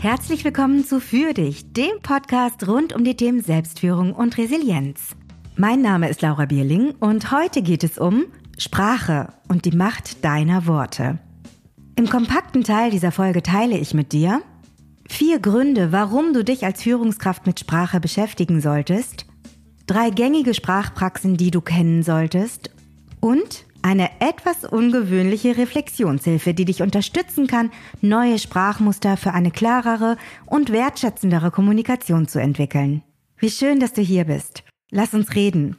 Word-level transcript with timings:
Herzlich 0.00 0.46
willkommen 0.46 0.82
zu 0.82 0.98
Für 0.98 1.34
dich, 1.34 1.74
dem 1.74 2.00
Podcast 2.00 2.66
rund 2.66 2.94
um 2.94 3.04
die 3.04 3.16
Themen 3.16 3.42
Selbstführung 3.42 4.14
und 4.14 4.38
Resilienz. 4.38 5.14
Mein 5.56 5.82
Name 5.82 6.08
ist 6.08 6.22
Laura 6.22 6.46
Bierling 6.46 6.92
und 7.00 7.30
heute 7.30 7.60
geht 7.60 7.84
es 7.84 7.98
um 7.98 8.24
Sprache 8.56 9.34
und 9.48 9.66
die 9.66 9.76
Macht 9.76 10.24
deiner 10.24 10.66
Worte. 10.66 11.18
Im 11.96 12.08
kompakten 12.08 12.64
Teil 12.64 12.90
dieser 12.90 13.12
Folge 13.12 13.42
teile 13.42 13.76
ich 13.76 13.92
mit 13.92 14.14
dir 14.14 14.40
vier 15.06 15.38
Gründe, 15.38 15.92
warum 15.92 16.32
du 16.32 16.44
dich 16.44 16.64
als 16.64 16.82
Führungskraft 16.82 17.46
mit 17.46 17.60
Sprache 17.60 18.00
beschäftigen 18.00 18.62
solltest, 18.62 19.26
drei 19.86 20.08
gängige 20.08 20.54
Sprachpraxen, 20.54 21.36
die 21.36 21.50
du 21.50 21.60
kennen 21.60 22.02
solltest 22.02 22.70
und 23.20 23.66
eine 23.82 24.10
etwas 24.20 24.64
ungewöhnliche 24.64 25.56
Reflexionshilfe, 25.56 26.54
die 26.54 26.64
dich 26.64 26.82
unterstützen 26.82 27.46
kann, 27.46 27.70
neue 28.00 28.38
Sprachmuster 28.38 29.16
für 29.16 29.32
eine 29.32 29.50
klarere 29.50 30.16
und 30.46 30.70
wertschätzendere 30.70 31.50
Kommunikation 31.50 32.28
zu 32.28 32.40
entwickeln. 32.40 33.02
Wie 33.38 33.50
schön, 33.50 33.80
dass 33.80 33.92
du 33.92 34.02
hier 34.02 34.24
bist. 34.24 34.64
Lass 34.90 35.14
uns 35.14 35.34
reden. 35.34 35.76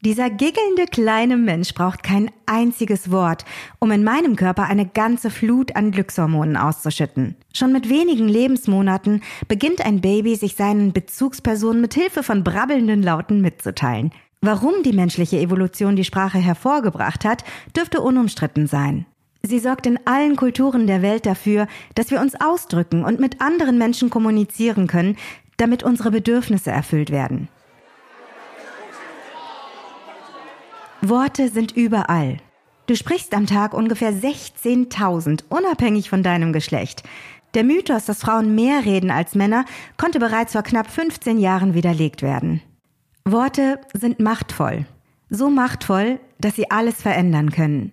Dieser 0.00 0.30
giggelnde 0.30 0.84
kleine 0.88 1.36
Mensch 1.36 1.74
braucht 1.74 2.04
kein 2.04 2.30
einziges 2.46 3.10
Wort, 3.10 3.44
um 3.80 3.90
in 3.90 4.04
meinem 4.04 4.36
Körper 4.36 4.64
eine 4.64 4.86
ganze 4.86 5.28
Flut 5.28 5.74
an 5.74 5.90
Glückshormonen 5.90 6.56
auszuschütten. 6.56 7.34
Schon 7.52 7.72
mit 7.72 7.88
wenigen 7.88 8.28
Lebensmonaten 8.28 9.22
beginnt 9.48 9.84
ein 9.84 10.00
Baby 10.00 10.36
sich 10.36 10.54
seinen 10.54 10.92
Bezugspersonen 10.92 11.80
mit 11.80 11.94
Hilfe 11.94 12.22
von 12.22 12.44
brabbelnden 12.44 13.02
Lauten 13.02 13.40
mitzuteilen. 13.40 14.12
Warum 14.40 14.84
die 14.84 14.92
menschliche 14.92 15.40
Evolution 15.40 15.96
die 15.96 16.04
Sprache 16.04 16.38
hervorgebracht 16.38 17.24
hat, 17.24 17.42
dürfte 17.76 18.00
unumstritten 18.00 18.68
sein. 18.68 19.04
Sie 19.42 19.58
sorgt 19.58 19.84
in 19.86 19.98
allen 20.04 20.36
Kulturen 20.36 20.86
der 20.86 21.02
Welt 21.02 21.26
dafür, 21.26 21.66
dass 21.96 22.12
wir 22.12 22.20
uns 22.20 22.40
ausdrücken 22.40 23.04
und 23.04 23.18
mit 23.18 23.40
anderen 23.40 23.78
Menschen 23.78 24.10
kommunizieren 24.10 24.86
können, 24.86 25.16
damit 25.56 25.82
unsere 25.82 26.12
Bedürfnisse 26.12 26.70
erfüllt 26.70 27.10
werden. 27.10 27.48
Worte 31.00 31.48
sind 31.48 31.76
überall. 31.76 32.38
Du 32.86 32.96
sprichst 32.96 33.32
am 33.32 33.46
Tag 33.46 33.72
ungefähr 33.72 34.12
16.000, 34.12 35.44
unabhängig 35.48 36.10
von 36.10 36.24
deinem 36.24 36.52
Geschlecht. 36.52 37.04
Der 37.54 37.62
Mythos, 37.62 38.06
dass 38.06 38.20
Frauen 38.20 38.56
mehr 38.56 38.84
reden 38.84 39.12
als 39.12 39.36
Männer, 39.36 39.64
konnte 39.96 40.18
bereits 40.18 40.52
vor 40.52 40.62
knapp 40.62 40.90
15 40.90 41.38
Jahren 41.38 41.74
widerlegt 41.74 42.22
werden. 42.22 42.62
Worte 43.24 43.80
sind 43.94 44.18
machtvoll. 44.18 44.86
So 45.30 45.50
machtvoll, 45.50 46.18
dass 46.40 46.56
sie 46.56 46.70
alles 46.70 47.00
verändern 47.00 47.50
können. 47.50 47.92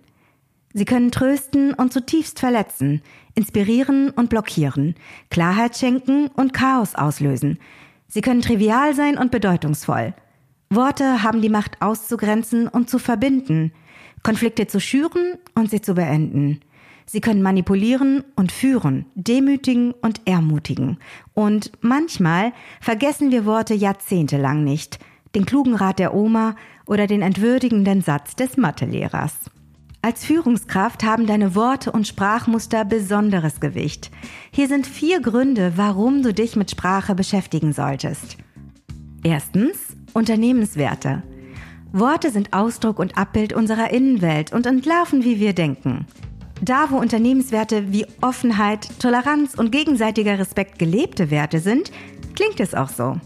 Sie 0.72 0.84
können 0.84 1.12
trösten 1.12 1.74
und 1.74 1.92
zutiefst 1.92 2.40
verletzen, 2.40 3.02
inspirieren 3.34 4.10
und 4.10 4.30
blockieren, 4.30 4.96
Klarheit 5.30 5.76
schenken 5.76 6.26
und 6.28 6.52
Chaos 6.52 6.96
auslösen. 6.96 7.58
Sie 8.08 8.20
können 8.20 8.42
trivial 8.42 8.94
sein 8.94 9.16
und 9.16 9.30
bedeutungsvoll. 9.30 10.14
Worte 10.70 11.22
haben 11.22 11.42
die 11.42 11.48
Macht 11.48 11.80
auszugrenzen 11.80 12.66
und 12.68 12.90
zu 12.90 12.98
verbinden, 12.98 13.72
Konflikte 14.22 14.66
zu 14.66 14.80
schüren 14.80 15.34
und 15.54 15.70
sie 15.70 15.80
zu 15.80 15.94
beenden. 15.94 16.60
Sie 17.06 17.20
können 17.20 17.42
manipulieren 17.42 18.24
und 18.34 18.50
führen, 18.50 19.06
demütigen 19.14 19.92
und 19.92 20.22
ermutigen. 20.24 20.98
Und 21.34 21.70
manchmal 21.80 22.52
vergessen 22.80 23.30
wir 23.30 23.44
Worte 23.44 23.74
jahrzehntelang 23.74 24.64
nicht, 24.64 24.98
den 25.36 25.46
klugen 25.46 25.76
Rat 25.76 26.00
der 26.00 26.14
Oma 26.14 26.56
oder 26.84 27.06
den 27.06 27.22
entwürdigenden 27.22 28.02
Satz 28.02 28.34
des 28.34 28.56
Mathelehrers. 28.56 29.34
Als 30.02 30.24
Führungskraft 30.24 31.04
haben 31.04 31.26
deine 31.26 31.54
Worte 31.54 31.92
und 31.92 32.06
Sprachmuster 32.06 32.84
besonderes 32.84 33.60
Gewicht. 33.60 34.10
Hier 34.50 34.68
sind 34.68 34.86
vier 34.86 35.20
Gründe, 35.20 35.72
warum 35.76 36.22
du 36.22 36.32
dich 36.34 36.56
mit 36.56 36.70
Sprache 36.70 37.14
beschäftigen 37.14 37.72
solltest. 37.72 38.36
Erstens, 39.24 39.95
Unternehmenswerte. 40.16 41.22
Worte 41.92 42.30
sind 42.30 42.54
Ausdruck 42.54 42.98
und 42.98 43.18
Abbild 43.18 43.52
unserer 43.52 43.90
Innenwelt 43.90 44.50
und 44.50 44.64
entlarven, 44.64 45.24
wie 45.24 45.38
wir 45.38 45.52
denken. 45.52 46.06
Da, 46.62 46.86
wo 46.88 46.96
Unternehmenswerte 46.96 47.92
wie 47.92 48.06
Offenheit, 48.22 48.88
Toleranz 48.98 49.54
und 49.54 49.72
gegenseitiger 49.72 50.38
Respekt 50.38 50.78
gelebte 50.78 51.30
Werte 51.30 51.60
sind, 51.60 51.92
klingt 52.34 52.60
es 52.60 52.74
auch 52.74 52.88
so. 52.88 53.20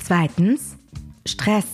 Zweitens, 0.00 0.76
Stress. 1.26 1.66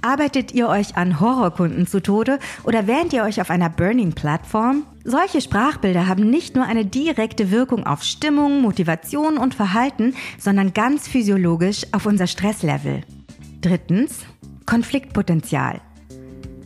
Arbeitet 0.00 0.54
ihr 0.54 0.68
euch 0.68 0.96
an 0.96 1.18
Horrorkunden 1.18 1.88
zu 1.88 2.00
Tode 2.00 2.38
oder 2.62 2.86
wähnt 2.86 3.12
ihr 3.12 3.24
euch 3.24 3.40
auf 3.40 3.50
einer 3.50 3.68
Burning-Plattform? 3.68 4.84
Solche 5.02 5.40
Sprachbilder 5.40 6.06
haben 6.06 6.30
nicht 6.30 6.54
nur 6.54 6.66
eine 6.66 6.84
direkte 6.84 7.50
Wirkung 7.50 7.84
auf 7.84 8.04
Stimmung, 8.04 8.62
Motivation 8.62 9.38
und 9.38 9.56
Verhalten, 9.56 10.14
sondern 10.38 10.72
ganz 10.72 11.08
physiologisch 11.08 11.82
auf 11.90 12.06
unser 12.06 12.28
Stresslevel. 12.28 13.02
Drittens, 13.60 14.24
Konfliktpotenzial. 14.66 15.80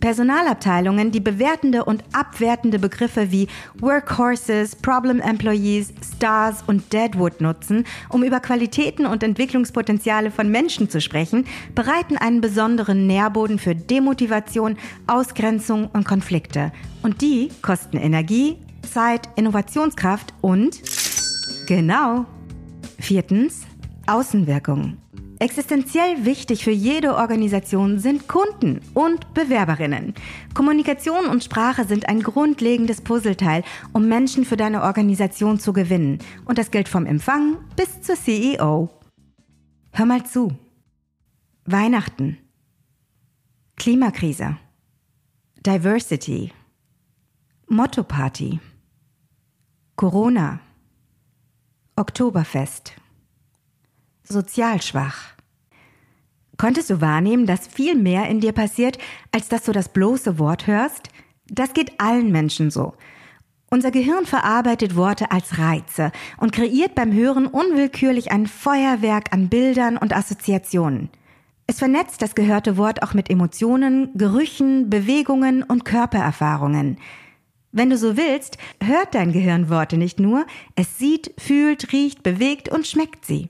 Personalabteilungen, 0.01 1.13
die 1.13 1.21
bewertende 1.21 1.85
und 1.85 2.03
abwertende 2.13 2.79
Begriffe 2.79 3.31
wie 3.31 3.47
Workhorses, 3.79 4.77
Problem 4.77 5.21
Employees, 5.21 5.95
Stars 6.17 6.65
und 6.67 6.93
Deadwood 6.93 7.41
nutzen, 7.41 7.85
um 8.11 8.25
über 8.25 8.41
Qualitäten 8.41 9.07
und 9.07 9.23
Entwicklungspotenziale 9.23 10.31
von 10.31 10.51
Menschen 10.51 10.91
zu 10.91 11.01
sprechen, 11.01 11.47
bereiten 11.75 12.19
einen 12.19 12.41
besonderen 12.41 13.07
Nährboden 13.07 13.59
für 13.59 13.77
Demotivation, 13.77 14.77
Ausgrenzung 15.07 15.87
und 15.87 16.05
Konflikte. 16.05 16.73
Und 17.03 17.23
die 17.23 17.49
kosten 17.63 17.97
Energie, 17.97 18.59
Zeit, 18.83 19.31
Innovationskraft 19.37 20.35
und 20.41 20.83
genau. 21.67 22.27
Viertens, 22.99 23.63
Außenwirkung. 24.07 24.99
Existenziell 25.43 26.25
wichtig 26.25 26.63
für 26.63 26.71
jede 26.71 27.17
Organisation 27.17 27.99
sind 27.99 28.29
Kunden 28.29 28.81
und 28.95 29.35
Bewerberinnen. 29.35 30.15
Kommunikation 30.55 31.27
und 31.27 31.43
Sprache 31.43 31.85
sind 31.85 32.09
ein 32.09 32.23
grundlegendes 32.23 33.01
Puzzleteil, 33.01 33.65
um 33.93 34.07
Menschen 34.07 34.45
für 34.45 34.57
deine 34.57 34.85
Organisation 34.85 35.59
zu 35.59 35.73
gewinnen. 35.73 36.21
Und 36.45 36.59
das 36.59 36.71
gilt 36.71 36.89
vom 36.89 37.07
Empfang 37.07 37.57
bis 37.75 38.03
zur 38.03 38.15
CEO. 38.15 38.89
Hör 39.91 40.07
mal 40.07 40.25
zu. 40.25 40.57
Weihnachten. 41.65 42.39
Klimakrise. 43.75 44.59
Diversity. 45.67 46.53
Motto-Party. 47.67 48.61
Corona. 49.97 50.61
Oktoberfest 51.97 53.02
sozial 54.25 54.81
schwach. 54.83 55.33
Konntest 56.57 56.91
du 56.91 57.01
wahrnehmen, 57.01 57.47
dass 57.47 57.67
viel 57.67 57.97
mehr 57.97 58.29
in 58.29 58.41
dir 58.41 58.53
passiert, 58.53 58.99
als 59.33 59.49
dass 59.49 59.65
du 59.65 59.73
das 59.73 59.89
bloße 59.89 60.39
Wort 60.39 60.67
hörst? 60.67 61.09
Das 61.49 61.75
geht 61.75 62.01
allen 62.01 62.31
Menschen 62.31 62.71
so. 62.71 62.95
Unser 63.71 63.91
Gehirn 63.91 64.27
verarbeitet 64.27 64.97
Worte 64.97 65.31
als 65.31 65.59
Reize 65.59 66.13
und 66.37 66.53
kreiert 66.53 66.95
beim 66.95 67.13
Hören 67.13 67.47
unwillkürlich 67.47 68.31
ein 68.31 68.47
Feuerwerk 68.47 69.33
an 69.33 69.49
Bildern 69.49 69.97
und 69.97 70.15
Assoziationen. 70.15 71.09
Es 71.67 71.79
vernetzt 71.79 72.21
das 72.21 72.35
gehörte 72.35 72.77
Wort 72.77 73.03
auch 73.03 73.15
mit 73.15 73.31
Emotionen, 73.31 74.11
Gerüchen, 74.15 74.91
Bewegungen 74.91 75.63
und 75.63 75.87
Körpererfahrungen. 75.87 76.99
Wenn 77.71 77.89
du 77.89 77.97
so 77.97 78.19
willst, 78.19 78.59
hört 78.83 79.15
dein 79.15 79.33
Gehirn 79.33 79.71
Worte 79.71 79.97
nicht 79.97 80.21
nur, 80.21 80.45
es 80.77 80.99
sieht, 80.99 81.33
fühlt, 81.39 81.93
riecht, 81.93 82.23
bewegt 82.23 82.69
und 82.69 82.87
schmeckt 82.87 83.25
sie. 83.25 83.49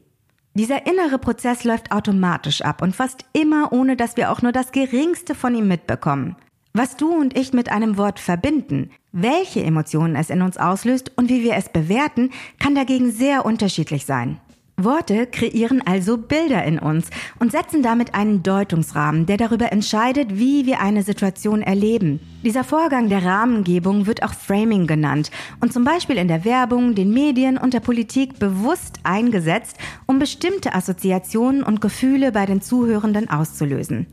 Dieser 0.54 0.86
innere 0.86 1.18
Prozess 1.18 1.64
läuft 1.64 1.92
automatisch 1.92 2.60
ab 2.60 2.82
und 2.82 2.94
fast 2.94 3.24
immer 3.32 3.72
ohne, 3.72 3.96
dass 3.96 4.18
wir 4.18 4.30
auch 4.30 4.42
nur 4.42 4.52
das 4.52 4.70
geringste 4.70 5.34
von 5.34 5.54
ihm 5.54 5.66
mitbekommen. 5.66 6.36
Was 6.74 6.96
du 6.96 7.10
und 7.10 7.36
ich 7.38 7.54
mit 7.54 7.70
einem 7.70 7.96
Wort 7.96 8.20
verbinden, 8.20 8.90
welche 9.12 9.62
Emotionen 9.62 10.14
es 10.14 10.28
in 10.28 10.42
uns 10.42 10.58
auslöst 10.58 11.12
und 11.16 11.30
wie 11.30 11.42
wir 11.42 11.54
es 11.54 11.70
bewerten, 11.70 12.30
kann 12.58 12.74
dagegen 12.74 13.12
sehr 13.12 13.46
unterschiedlich 13.46 14.04
sein. 14.04 14.40
Worte 14.76 15.26
kreieren 15.26 15.82
also 15.84 16.16
Bilder 16.16 16.64
in 16.64 16.78
uns 16.78 17.10
und 17.38 17.52
setzen 17.52 17.82
damit 17.82 18.14
einen 18.14 18.42
Deutungsrahmen, 18.42 19.26
der 19.26 19.36
darüber 19.36 19.70
entscheidet, 19.70 20.38
wie 20.38 20.66
wir 20.66 20.80
eine 20.80 21.02
Situation 21.02 21.62
erleben. 21.62 22.20
Dieser 22.42 22.64
Vorgang 22.64 23.08
der 23.08 23.24
Rahmengebung 23.24 24.06
wird 24.06 24.22
auch 24.22 24.34
Framing 24.34 24.86
genannt 24.86 25.30
und 25.60 25.72
zum 25.72 25.84
Beispiel 25.84 26.16
in 26.16 26.28
der 26.28 26.44
Werbung, 26.44 26.94
den 26.94 27.12
Medien 27.12 27.58
und 27.58 27.74
der 27.74 27.80
Politik 27.80 28.38
bewusst 28.38 28.98
eingesetzt, 29.04 29.76
um 30.06 30.18
bestimmte 30.18 30.74
Assoziationen 30.74 31.62
und 31.62 31.80
Gefühle 31.80 32.32
bei 32.32 32.46
den 32.46 32.62
Zuhörenden 32.62 33.30
auszulösen. 33.30 34.06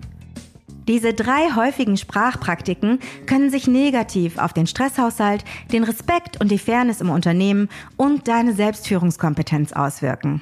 Diese 0.89 1.13
drei 1.13 1.51
häufigen 1.55 1.97
Sprachpraktiken 1.97 2.97
können 3.27 3.51
sich 3.51 3.67
negativ 3.67 4.39
auf 4.39 4.53
den 4.53 4.65
Stresshaushalt, 4.65 5.45
den 5.71 5.83
Respekt 5.83 6.41
und 6.41 6.49
die 6.49 6.57
Fairness 6.57 6.99
im 6.99 7.11
Unternehmen 7.11 7.69
und 7.95 8.27
deine 8.27 8.53
Selbstführungskompetenz 8.53 9.71
auswirken. 9.73 10.41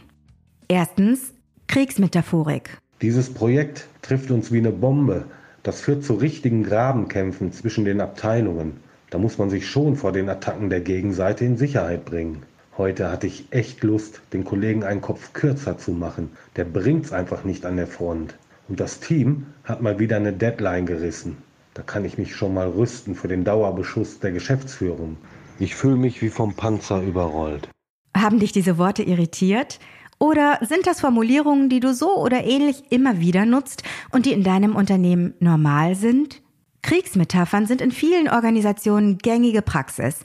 Erstens 0.70 1.34
Kriegsmetaphorik. 1.68 2.82
Dieses 3.02 3.34
Projekt 3.34 3.88
trifft 4.02 4.32
uns 4.32 4.52
wie 4.52 4.58
eine 4.58 4.72
Bombe. 4.72 5.24
Das 5.64 5.80
führt 5.80 6.04
zu 6.04 6.16
richtigen 6.16 6.64
Grabenkämpfen 6.64 7.54
zwischen 7.54 7.86
den 7.86 8.02
Abteilungen. 8.02 8.82
Da 9.10 9.18
muss 9.18 9.38
man 9.38 9.50
sich 9.50 9.66
schon 9.70 9.96
vor 9.96 10.12
den 10.12 10.28
Attacken 10.28 10.70
der 10.70 10.82
Gegenseite 10.82 11.46
in 11.46 11.56
Sicherheit 11.56 12.04
bringen. 12.04 12.44
Heute 12.78 13.10
hatte 13.10 13.28
ich 13.28 13.46
echt 13.52 13.82
Lust, 13.82 14.22
den 14.34 14.44
Kollegen 14.44 14.84
einen 14.84 15.00
Kopf 15.00 15.32
kürzer 15.32 15.78
zu 15.78 15.92
machen. 15.92 16.32
Der 16.58 16.66
bringt's 16.66 17.14
einfach 17.14 17.46
nicht 17.46 17.66
an 17.66 17.78
der 17.78 17.88
Front. 17.88 18.36
Und 18.68 18.82
das 18.82 19.00
Team 19.00 19.46
hat 19.64 19.82
mal 19.82 20.00
wieder 20.00 20.18
eine 20.18 20.34
Deadline 20.34 20.86
gerissen. 20.86 21.38
Da 21.76 21.82
kann 21.82 22.04
ich 22.04 22.18
mich 22.18 22.36
schon 22.36 22.54
mal 22.54 22.68
rüsten 22.68 23.16
für 23.16 23.30
den 23.30 23.46
Dauerbeschuss 23.46 24.20
der 24.20 24.34
Geschäftsführung. 24.34 25.16
Ich 25.60 25.76
fühle 25.76 25.96
mich 25.96 26.22
wie 26.22 26.30
vom 26.30 26.56
Panzer 26.56 27.02
überrollt. 27.02 27.70
Haben 28.16 28.40
dich 28.40 28.52
diese 28.52 28.78
Worte 28.78 29.04
irritiert? 29.04 29.80
Oder 30.20 30.60
sind 30.62 30.88
das 30.88 31.02
Formulierungen, 31.02 31.70
die 31.70 31.80
du 31.80 31.94
so 31.94 32.16
oder 32.16 32.44
ähnlich 32.44 32.84
immer 32.90 33.20
wieder 33.20 33.46
nutzt 33.46 33.84
und 34.12 34.26
die 34.26 34.34
in 34.34 34.44
deinem 34.44 34.76
Unternehmen 34.76 35.36
normal 35.40 35.96
sind? 35.96 36.42
Kriegsmetaphern 36.82 37.66
sind 37.66 37.82
in 37.82 37.92
vielen 37.92 38.30
Organisationen 38.30 39.18
gängige 39.18 39.62
Praxis. 39.62 40.22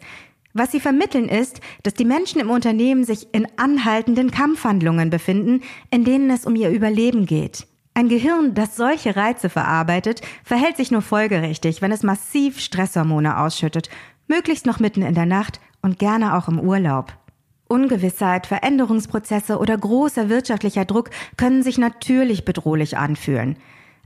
Was 0.55 0.71
sie 0.71 0.81
vermitteln 0.81 1.29
ist, 1.29 1.61
dass 1.83 1.95
die 1.95 2.05
Menschen 2.05 2.41
im 2.41 2.51
Unternehmen 2.51 3.05
sich 3.05 3.29
in 3.33 3.47
anhaltenden 3.57 4.31
Kampfhandlungen 4.31 5.11
befinden, 5.11 5.63
in 5.91 6.05
denen 6.05 6.31
es 6.31 6.47
um 6.47 6.55
ihr 6.57 6.71
Überleben 6.71 7.27
geht. 7.27 7.67
Ein 7.95 8.09
Gehirn, 8.09 8.55
das 8.55 8.77
solche 8.77 9.17
Reize 9.17 9.51
verarbeitet, 9.51 10.23
verhält 10.45 10.77
sich 10.77 10.91
nur 10.91 11.03
folgerichtig, 11.03 11.83
wenn 11.83 11.93
es 11.93 12.03
massiv 12.03 12.59
Stresshormone 12.61 13.39
ausschüttet, 13.39 13.91
möglichst 14.29 14.65
noch 14.65 14.79
mitten 14.79 15.03
in 15.03 15.15
der 15.15 15.27
Nacht 15.27 15.61
und 15.83 15.99
gerne 15.99 16.37
auch 16.37 16.49
im 16.49 16.61
Urlaub. 16.61 17.13
Ungewissheit, 17.73 18.47
Veränderungsprozesse 18.47 19.59
oder 19.59 19.77
großer 19.77 20.29
wirtschaftlicher 20.29 20.85
Druck 20.85 21.11
können 21.37 21.63
sich 21.63 21.79
natürlich 21.79 22.45
bedrohlich 22.45 22.99
anfühlen. 22.99 23.57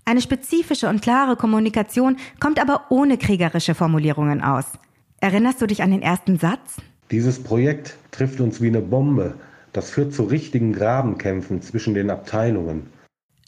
Eine 0.04 0.22
spezifische 0.22 0.88
und 0.88 1.02
klare 1.02 1.34
Kommunikation 1.34 2.16
kommt 2.38 2.60
aber 2.60 2.86
ohne 2.90 3.18
kriegerische 3.18 3.74
Formulierungen 3.74 4.40
aus. 4.40 4.66
Erinnerst 5.20 5.60
du 5.60 5.66
dich 5.66 5.82
an 5.82 5.90
den 5.90 6.02
ersten 6.02 6.38
Satz? 6.38 6.76
Dieses 7.10 7.42
Projekt 7.42 7.96
trifft 8.12 8.40
uns 8.40 8.60
wie 8.60 8.68
eine 8.68 8.80
Bombe. 8.80 9.34
Das 9.72 9.90
führt 9.90 10.14
zu 10.14 10.22
richtigen 10.22 10.72
Grabenkämpfen 10.72 11.60
zwischen 11.60 11.94
den 11.94 12.10
Abteilungen. 12.10 12.86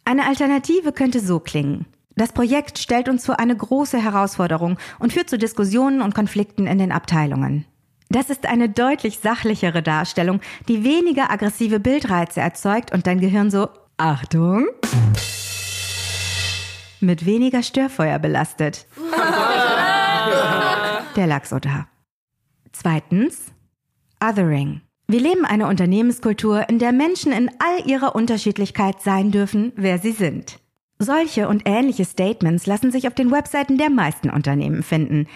Eine 0.05 0.27
Alternative 0.27 0.93
könnte 0.93 1.21
so 1.21 1.39
klingen. 1.39 1.87
Das 2.17 2.33
Projekt 2.33 2.79
stellt 2.79 3.09
uns 3.09 3.25
vor 3.25 3.39
eine 3.39 3.57
große 3.57 4.03
Herausforderung 4.03 4.79
und 4.99 5.13
führt 5.13 5.31
zu 5.31 5.39
Diskussionen 5.39 6.03
und 6.03 6.17
Konflikten 6.17 6.67
in 6.67 6.79
den 6.79 6.91
Abteilungen. 6.91 7.65
Das 8.11 8.31
ist 8.31 8.47
eine 8.47 8.71
deutlich 8.71 9.19
sachlichere 9.19 9.83
Darstellung, 9.83 10.41
die 10.67 10.83
weniger 10.83 11.31
aggressive 11.31 11.79
Bildreize 11.79 12.41
erzeugt 12.41 12.93
und 12.93 13.07
dein 13.07 13.21
Gehirn 13.21 13.51
so, 13.51 13.69
Achtung, 13.99 14.67
mit 17.01 17.27
weniger 17.27 17.63
Störfeuer 17.63 18.19
belastet. 18.19 18.87
Der 21.17 21.27
lag 21.27 21.45
so 21.45 21.59
da. 21.59 21.89
Zweitens, 22.73 23.53
Othering. 24.23 24.83
Wir 25.07 25.21
leben 25.21 25.45
eine 25.45 25.67
Unternehmenskultur, 25.67 26.69
in 26.69 26.79
der 26.79 26.93
Menschen 26.93 27.33
in 27.33 27.51
all 27.59 27.89
ihrer 27.89 28.15
Unterschiedlichkeit 28.15 29.03
sein 29.03 29.31
dürfen, 29.31 29.73
wer 29.75 29.99
sie 29.99 30.13
sind. 30.13 30.59
Solche 30.99 31.49
und 31.49 31.63
ähnliche 31.65 32.05
Statements 32.05 32.67
lassen 32.67 32.91
sich 32.91 33.07
auf 33.07 33.15
den 33.15 33.31
Webseiten 33.31 33.79
der 33.79 33.89
meisten 33.89 34.31
Unternehmen 34.31 34.83
finden. 34.83 35.27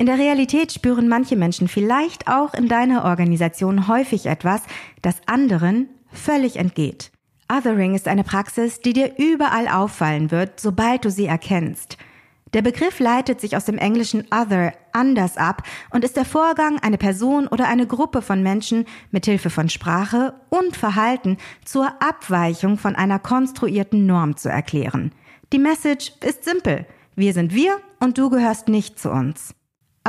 In 0.00 0.06
der 0.06 0.16
Realität 0.16 0.72
spüren 0.72 1.08
manche 1.08 1.36
Menschen 1.36 1.68
vielleicht 1.68 2.26
auch 2.26 2.54
in 2.54 2.68
deiner 2.68 3.04
Organisation 3.04 3.86
häufig 3.86 4.24
etwas, 4.24 4.62
das 5.02 5.16
anderen 5.26 5.90
völlig 6.10 6.56
entgeht. 6.56 7.12
Othering 7.52 7.94
ist 7.94 8.08
eine 8.08 8.24
Praxis, 8.24 8.80
die 8.80 8.94
dir 8.94 9.18
überall 9.18 9.68
auffallen 9.68 10.30
wird, 10.30 10.58
sobald 10.58 11.04
du 11.04 11.10
sie 11.10 11.26
erkennst– 11.26 11.98
der 12.52 12.62
Begriff 12.62 12.98
leitet 12.98 13.40
sich 13.40 13.56
aus 13.56 13.66
dem 13.66 13.78
englischen 13.78 14.26
other, 14.32 14.72
anders 14.92 15.36
ab 15.36 15.62
und 15.90 16.02
ist 16.02 16.16
der 16.16 16.24
Vorgang, 16.24 16.80
eine 16.80 16.98
Person 16.98 17.46
oder 17.46 17.68
eine 17.68 17.86
Gruppe 17.86 18.22
von 18.22 18.42
Menschen 18.42 18.86
mit 19.12 19.26
Hilfe 19.26 19.50
von 19.50 19.68
Sprache 19.68 20.34
und 20.48 20.76
Verhalten 20.76 21.36
zur 21.64 21.86
Abweichung 22.02 22.76
von 22.76 22.96
einer 22.96 23.20
konstruierten 23.20 24.04
Norm 24.04 24.36
zu 24.36 24.48
erklären. 24.48 25.12
Die 25.52 25.60
Message 25.60 26.12
ist 26.24 26.44
simpel. 26.44 26.86
Wir 27.14 27.34
sind 27.34 27.54
wir 27.54 27.78
und 28.00 28.18
du 28.18 28.30
gehörst 28.30 28.66
nicht 28.66 28.98
zu 28.98 29.10
uns. 29.10 29.54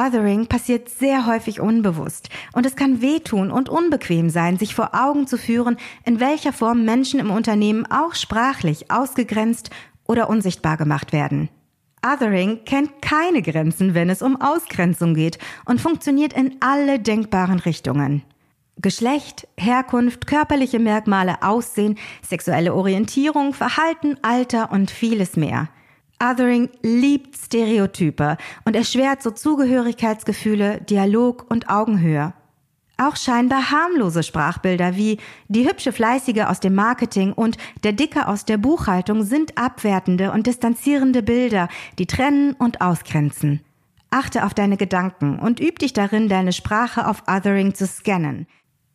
Othering 0.02 0.48
passiert 0.48 0.90
sehr 0.90 1.28
häufig 1.28 1.60
unbewusst 1.60 2.30
und 2.54 2.66
es 2.66 2.76
kann 2.76 3.02
wehtun 3.02 3.52
und 3.52 3.70
unbequem 3.70 4.32
sein, 4.32 4.58
sich 4.58 4.74
vor 4.74 4.96
Augen 4.96 5.28
zu 5.28 5.38
führen, 5.38 5.78
in 6.06 6.20
welcher 6.20 6.54
Form 6.54 6.86
Menschen 6.86 7.20
im 7.20 7.30
Unternehmen 7.30 7.86
auch 7.86 8.16
sprachlich 8.16 8.90
ausgegrenzt 8.90 9.70
oder 10.08 10.28
unsichtbar 10.28 10.78
gemacht 10.78 11.14
werden. 11.14 11.50
Othering 12.04 12.66
kennt 12.66 13.04
keine 13.04 13.44
Grenzen, 13.44 13.94
wenn 13.94 14.10
es 14.10 14.24
um 14.24 14.42
Ausgrenzung 14.42 15.14
geht 15.14 15.38
und 15.66 15.80
funktioniert 15.80 16.34
in 16.34 16.56
alle 16.62 17.00
denkbaren 17.00 17.60
Richtungen. 17.60 18.24
Geschlecht, 18.78 19.48
Herkunft, 19.56 20.26
körperliche 20.26 20.80
Merkmale, 20.80 21.44
Aussehen, 21.44 22.00
sexuelle 22.28 22.74
Orientierung, 22.74 23.54
Verhalten, 23.54 24.18
Alter 24.24 24.72
und 24.72 24.90
vieles 24.90 25.36
mehr. 25.36 25.70
Othering 26.22 26.70
liebt 26.84 27.36
Stereotype 27.36 28.38
und 28.64 28.76
erschwert 28.76 29.24
so 29.24 29.32
Zugehörigkeitsgefühle, 29.32 30.82
Dialog 30.82 31.50
und 31.50 31.70
Augenhöhe. 31.70 32.34
Auch 32.98 33.16
scheinbar 33.16 33.72
harmlose 33.72 34.22
Sprachbilder 34.22 34.96
wie 34.96 35.18
die 35.48 35.68
hübsche 35.68 35.92
Fleißige 35.92 36.46
aus 36.46 36.60
dem 36.60 36.76
Marketing 36.76 37.34
und 37.34 37.58
der 37.84 37.94
Dicke 37.94 38.28
aus 38.28 38.46
der 38.46 38.58
Buchhaltung 38.58 39.24
sind 39.24 39.58
abwertende 39.58 40.32
und 40.32 40.46
distanzierende 40.46 41.24
Bilder, 41.24 41.68
die 41.98 42.06
trennen 42.06 42.54
und 42.54 42.82
ausgrenzen. 42.82 43.62
Achte 44.12 44.46
auf 44.46 44.54
deine 44.54 44.78
Gedanken 44.78 45.40
und 45.40 45.60
üb 45.60 45.80
dich 45.80 45.94
darin, 45.94 46.30
deine 46.30 46.54
Sprache 46.54 47.08
auf 47.08 47.24
Othering 47.28 47.74
zu 47.74 47.88
scannen. 47.88 48.46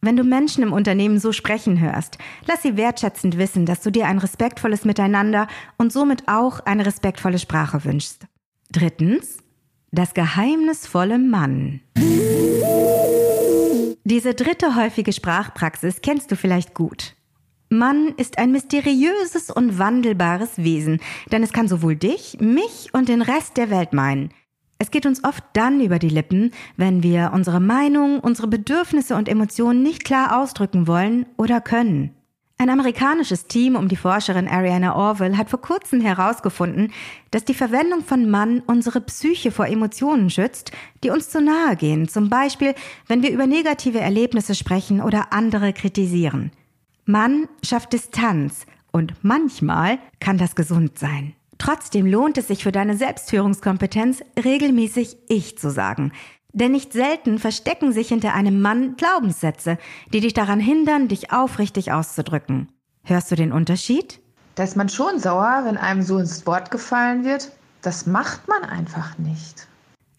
Wenn 0.03 0.17
du 0.17 0.25
Menschen 0.25 0.63
im 0.63 0.73
Unternehmen 0.73 1.19
so 1.19 1.33
sprechen 1.33 1.81
hörst, 1.81 2.19
lass 2.47 2.63
sie 2.63 2.77
wertschätzend 2.77 3.39
wissen, 3.39 3.67
dass 3.67 3.81
du 3.81 3.91
dir 3.91 4.07
ein 4.07 4.19
respektvolles 4.19 4.85
Miteinander 4.85 5.49
und 5.79 5.93
somit 5.93 6.29
auch 6.29 6.61
eine 6.61 6.87
respektvolle 6.87 7.39
Sprache 7.39 7.85
wünschst. 7.85 8.27
Drittens, 8.71 9.39
das 9.91 10.15
geheimnisvolle 10.15 11.19
Mann. 11.19 11.81
Diese 14.05 14.35
dritte 14.35 14.77
häufige 14.77 15.13
Sprachpraxis 15.13 16.01
kennst 16.03 16.31
du 16.31 16.37
vielleicht 16.37 16.75
gut. 16.75 17.17
Mann 17.69 18.15
ist 18.17 18.39
ein 18.39 18.53
mysteriöses 18.53 19.51
und 19.51 19.79
wandelbares 19.79 20.59
Wesen, 20.59 21.01
denn 21.33 21.43
es 21.43 21.53
kann 21.53 21.67
sowohl 21.67 21.97
dich, 21.97 22.39
mich 22.39 22.91
und 22.93 23.09
den 23.09 23.23
Rest 23.23 23.57
der 23.57 23.71
Welt 23.71 23.93
meinen. 23.93 24.31
Es 24.79 24.91
geht 24.91 25.07
uns 25.07 25.25
oft 25.25 25.43
dann 25.55 25.81
über 25.81 25.99
die 25.99 26.09
Lippen, 26.09 26.51
wenn 26.77 27.03
wir 27.03 27.31
unsere 27.33 27.61
Meinung, 27.61 28.21
unsere 28.21 28.47
Bedürfnisse 28.47 29.17
und 29.17 29.29
Emotionen 29.29 29.83
nicht 29.83 30.05
klar 30.05 30.41
ausdrücken 30.41 30.87
wollen 30.87 31.27
oder 31.37 31.61
können. 31.61 32.11
Ein 32.59 32.71
amerikanisches 32.71 33.47
Team 33.47 33.77
um 33.77 33.89
die 33.89 33.97
Forscherin 33.97 34.49
Ariana 34.49 34.97
Orwell 34.97 35.37
hat 35.37 35.51
vor 35.51 35.61
kurzem 35.61 36.01
herausgefunden, 36.01 36.91
dass 37.31 37.45
die 37.45 37.53
Verwendung 37.53 38.03
von 38.03 38.31
Mann 38.31 38.63
unsere 38.67 39.03
Psyche 39.03 39.51
vor 39.51 39.67
Emotionen 39.67 40.31
schützt, 40.31 40.73
die 41.05 41.11
uns 41.11 41.29
zu 41.29 41.43
nahe 41.43 41.77
gehen, 41.77 42.09
zum 42.09 42.31
Beispiel 42.31 42.75
wenn 43.09 43.23
wir 43.23 43.31
über 43.31 43.47
negative 43.47 44.01
Erlebnisse 44.01 44.55
sprechen 44.55 45.03
oder 45.03 45.35
andere 45.35 45.75
kritisieren. 45.75 46.51
Mann 47.05 47.47
schafft 47.63 47.93
Distanz 47.93 48.65
und 48.91 49.13
manchmal 49.21 49.99
kann 50.19 50.39
das 50.39 50.57
gesund 50.57 50.99
sein. 50.99 51.35
Trotzdem 51.59 52.07
lohnt 52.07 52.39
es 52.39 52.49
sich 52.49 52.63
für 52.63 52.73
deine 52.73 52.97
Selbstführungskompetenz, 52.97 54.23
regelmäßig 54.43 55.17
Ich 55.29 55.59
zu 55.59 55.71
sagen, 55.71 56.13
denn 56.53 56.73
nicht 56.73 56.95
selten 56.95 57.39
verstecken 57.39 57.93
sich 57.93 58.09
hinter 58.09 58.33
einem 58.33 58.63
Mann 58.63 58.97
Glaubenssätze, 58.97 59.77
die 60.15 60.21
dich 60.21 60.33
daran 60.33 60.59
hindern, 60.59 61.07
dich 61.07 61.31
aufrichtig 61.31 61.93
auszudrücken. 61.93 62.73
Hörst 63.05 63.31
du 63.31 63.37
den 63.37 63.53
Unterschied? 63.53 64.21
Da 64.55 64.63
ist 64.65 64.75
man 64.75 64.89
schon 64.89 65.19
sauer, 65.19 65.63
wenn 65.65 65.77
einem 65.77 66.01
so 66.01 66.17
ins 66.17 66.47
Wort 66.47 66.71
gefallen 66.71 67.25
wird. 67.25 67.53
Das 67.83 68.07
macht 68.07 68.49
man 68.49 68.65
einfach 68.65 69.19
nicht. 69.19 69.69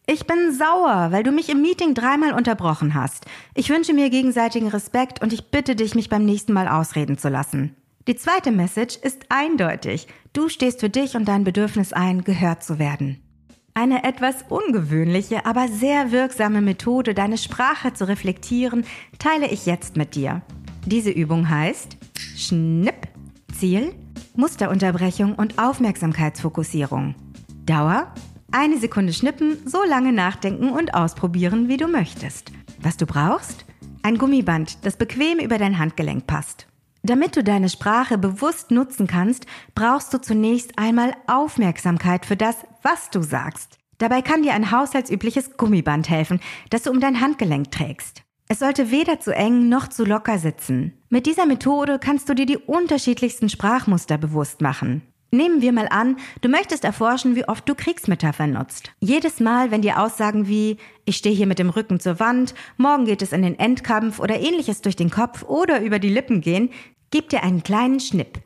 Ich 0.06 0.28
bin 0.28 0.54
sauer, 0.54 1.08
weil 1.12 1.24
du 1.24 1.32
mich 1.32 1.50
im 1.50 1.62
Meeting 1.62 1.96
dreimal 1.96 2.34
unterbrochen 2.34 2.94
hast. 2.94 3.26
Ich 3.56 3.72
wünsche 3.72 3.94
mir 3.94 4.12
gegenseitigen 4.12 4.68
Respekt 4.68 5.24
und 5.24 5.34
ich 5.34 5.50
bitte 5.50 5.76
dich, 5.76 5.96
mich 5.96 6.08
beim 6.08 6.24
nächsten 6.24 6.54
Mal 6.54 6.68
ausreden 6.68 7.18
zu 7.18 7.30
lassen. 7.30 7.76
Die 8.08 8.16
zweite 8.16 8.52
Message 8.52 8.96
ist 8.96 9.26
eindeutig. 9.28 10.08
Du 10.32 10.48
stehst 10.48 10.80
für 10.80 10.90
dich 10.90 11.16
und 11.16 11.28
dein 11.28 11.44
Bedürfnis 11.44 11.92
ein, 11.92 12.24
gehört 12.24 12.64
zu 12.64 12.80
werden. 12.80 13.22
Eine 13.74 14.06
etwas 14.06 14.46
ungewöhnliche, 14.48 15.46
aber 15.46 15.68
sehr 15.68 16.12
wirksame 16.14 16.62
Methode, 16.62 17.14
deine 17.14 17.38
Sprache 17.38 17.94
zu 17.94 18.08
reflektieren, 18.08 18.86
teile 19.20 19.50
ich 19.50 19.66
jetzt 19.66 19.98
mit 19.98 20.16
dir. 20.16 20.42
Diese 20.86 21.12
Übung 21.12 21.50
heißt 21.50 21.98
Schnipp, 22.38 23.10
Ziel, 23.54 23.94
Musterunterbrechung 24.36 25.36
und 25.36 25.60
Aufmerksamkeitsfokussierung. 25.60 27.14
Dauer 27.66 28.14
eine 28.52 28.78
Sekunde 28.78 29.12
schnippen, 29.12 29.58
so 29.66 29.84
lange 29.84 30.14
nachdenken 30.14 30.70
und 30.70 30.94
ausprobieren, 30.94 31.68
wie 31.68 31.76
du 31.76 31.88
möchtest. 31.88 32.54
Was 32.80 32.96
du 32.96 33.06
brauchst? 33.06 33.66
Ein 34.02 34.18
Gummiband, 34.18 34.86
das 34.86 34.96
bequem 34.96 35.40
über 35.40 35.58
dein 35.58 35.78
Handgelenk 35.78 36.26
passt. 36.26 36.68
Damit 37.04 37.36
du 37.36 37.44
deine 37.44 37.70
Sprache 37.70 38.18
bewusst 38.18 38.72
nutzen 38.72 39.08
kannst, 39.08 39.46
brauchst 39.76 40.14
du 40.14 40.20
zunächst 40.20 40.78
einmal 40.78 41.14
Aufmerksamkeit 41.28 42.26
für 42.26 42.36
das, 42.36 42.58
was 42.82 43.10
du 43.10 43.22
sagst. 43.22 43.78
Dabei 43.98 44.22
kann 44.22 44.44
dir 44.44 44.54
ein 44.54 44.72
haushaltsübliches 44.72 45.58
Gummiband 45.58 46.10
helfen, 46.10 46.40
das 46.70 46.84
du 46.84 46.92
um 46.92 47.00
dein 47.00 47.22
Handgelenk 47.22 47.72
trägst. 47.72 48.24
Es 48.50 48.60
sollte 48.60 48.92
weder 48.92 49.20
zu 49.20 49.36
eng 49.36 49.68
noch 49.68 49.88
zu 49.88 50.06
locker 50.06 50.40
sitzen. 50.40 50.94
Mit 51.10 51.26
dieser 51.26 51.46
Methode 51.46 52.00
kannst 52.00 52.30
du 52.30 52.34
dir 52.34 52.46
die 52.46 52.58
unterschiedlichsten 52.58 53.50
Sprachmuster 53.50 54.18
bewusst 54.18 54.62
machen. 54.62 55.02
Nehmen 55.32 55.62
wir 55.62 55.74
mal 55.74 55.88
an, 55.90 56.18
du 56.42 56.48
möchtest 56.48 56.86
erforschen, 56.86 57.36
wie 57.36 57.48
oft 57.48 57.68
du 57.68 57.76
Kriegsmetaphern 57.76 58.52
nutzt. 58.52 58.92
Jedes 59.00 59.40
Mal, 59.40 59.72
wenn 59.72 59.82
dir 59.82 60.00
Aussagen 60.00 60.48
wie 60.48 60.78
ich 61.06 61.18
stehe 61.18 61.36
hier 61.36 61.48
mit 61.48 61.60
dem 61.60 61.70
Rücken 61.70 62.00
zur 62.00 62.20
Wand, 62.20 62.54
morgen 62.78 63.06
geht 63.06 63.22
es 63.22 63.34
in 63.34 63.42
den 63.42 63.60
Endkampf 63.60 64.20
oder 64.20 64.40
ähnliches 64.40 64.82
durch 64.82 64.96
den 64.96 65.10
Kopf 65.10 65.44
oder 65.44 65.82
über 65.82 66.00
die 66.00 66.10
Lippen 66.10 66.42
gehen, 66.42 66.70
gib 67.12 67.30
dir 67.30 67.44
einen 67.44 67.64
kleinen 67.64 68.00
Schnipp. 68.00 68.40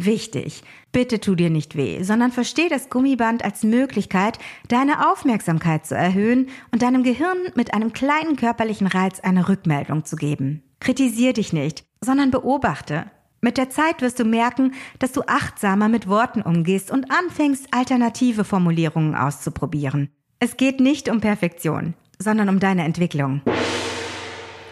Wichtig, 0.00 0.62
bitte 0.92 1.18
tu 1.18 1.34
dir 1.34 1.50
nicht 1.50 1.76
weh, 1.76 2.04
sondern 2.04 2.30
versteh 2.30 2.68
das 2.68 2.88
Gummiband 2.88 3.44
als 3.44 3.64
Möglichkeit, 3.64 4.38
deine 4.68 5.10
Aufmerksamkeit 5.10 5.86
zu 5.86 5.96
erhöhen 5.96 6.48
und 6.70 6.82
deinem 6.82 7.02
Gehirn 7.02 7.38
mit 7.56 7.74
einem 7.74 7.92
kleinen 7.92 8.36
körperlichen 8.36 8.86
Reiz 8.86 9.18
eine 9.18 9.48
Rückmeldung 9.48 10.04
zu 10.04 10.14
geben. 10.14 10.62
Kritisier 10.78 11.32
dich 11.32 11.52
nicht, 11.52 11.84
sondern 12.00 12.30
beobachte. 12.30 13.10
Mit 13.40 13.56
der 13.56 13.70
Zeit 13.70 14.02
wirst 14.02 14.18
du 14.18 14.24
merken, 14.24 14.72
dass 14.98 15.12
du 15.12 15.22
achtsamer 15.26 15.88
mit 15.88 16.08
Worten 16.08 16.42
umgehst 16.42 16.90
und 16.90 17.10
anfängst, 17.10 17.68
alternative 17.70 18.44
Formulierungen 18.44 19.14
auszuprobieren. 19.14 20.10
Es 20.40 20.56
geht 20.56 20.80
nicht 20.80 21.08
um 21.08 21.20
Perfektion, 21.20 21.94
sondern 22.18 22.48
um 22.48 22.58
deine 22.58 22.84
Entwicklung. 22.84 23.42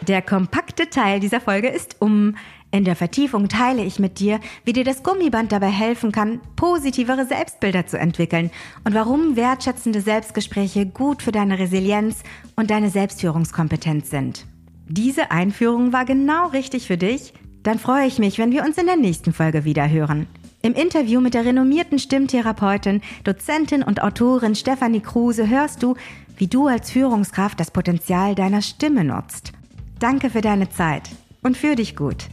Der 0.07 0.21
kompakte 0.21 0.91
Teil 0.91 1.21
dieser 1.21 1.41
Folge 1.41 1.69
ist 1.69 1.97
um. 2.01 2.37
In 2.73 2.85
der 2.85 2.97
Vertiefung 2.97 3.49
teile 3.49 3.85
ich 3.85 4.01
mit 4.01 4.19
dir, 4.19 4.41
wie 4.65 4.73
dir 4.73 4.85
das 4.85 5.05
Gummiband 5.05 5.53
dabei 5.53 5.71
helfen 5.71 6.11
kann, 6.11 6.41
positivere 6.57 7.25
Selbstbilder 7.25 7.87
zu 7.87 7.99
entwickeln 7.99 8.51
und 8.85 8.95
warum 8.95 9.37
wertschätzende 9.37 10.01
Selbstgespräche 10.01 10.87
gut 10.87 11.23
für 11.23 11.33
deine 11.33 11.59
Resilienz 11.59 12.23
und 12.57 12.71
deine 12.71 12.91
Selbstführungskompetenz 12.91 14.11
sind. 14.11 14.47
Diese 14.89 15.31
Einführung 15.31 15.93
war 15.93 16.05
genau 16.05 16.49
richtig 16.49 16.87
für 16.87 16.97
dich? 16.97 17.33
Dann 17.67 17.81
freue 17.81 18.07
ich 18.07 18.21
mich, 18.21 18.39
wenn 18.39 18.53
wir 18.53 18.65
uns 18.65 18.79
in 18.79 18.87
der 18.87 18.97
nächsten 18.97 19.33
Folge 19.33 19.65
wieder 19.65 19.91
hören. 19.91 20.29
Im 20.63 20.75
Interview 20.75 21.21
mit 21.21 21.35
der 21.35 21.45
renommierten 21.45 21.99
Stimmtherapeutin, 21.99 23.01
Dozentin 23.25 23.83
und 23.83 24.05
Autorin 24.05 24.55
Stefanie 24.55 25.01
Kruse 25.01 25.51
hörst 25.51 25.83
du, 25.83 25.97
wie 26.37 26.47
du 26.47 26.69
als 26.69 26.93
Führungskraft 26.93 27.59
das 27.59 27.73
Potenzial 27.73 28.37
deiner 28.37 28.63
Stimme 28.63 29.03
nutzt. 29.03 29.53
Danke 29.99 30.31
für 30.31 30.43
deine 30.43 30.69
Zeit 30.69 31.11
und 31.43 31.57
für 31.57 31.75
dich 31.75 31.97
gut. 31.97 32.29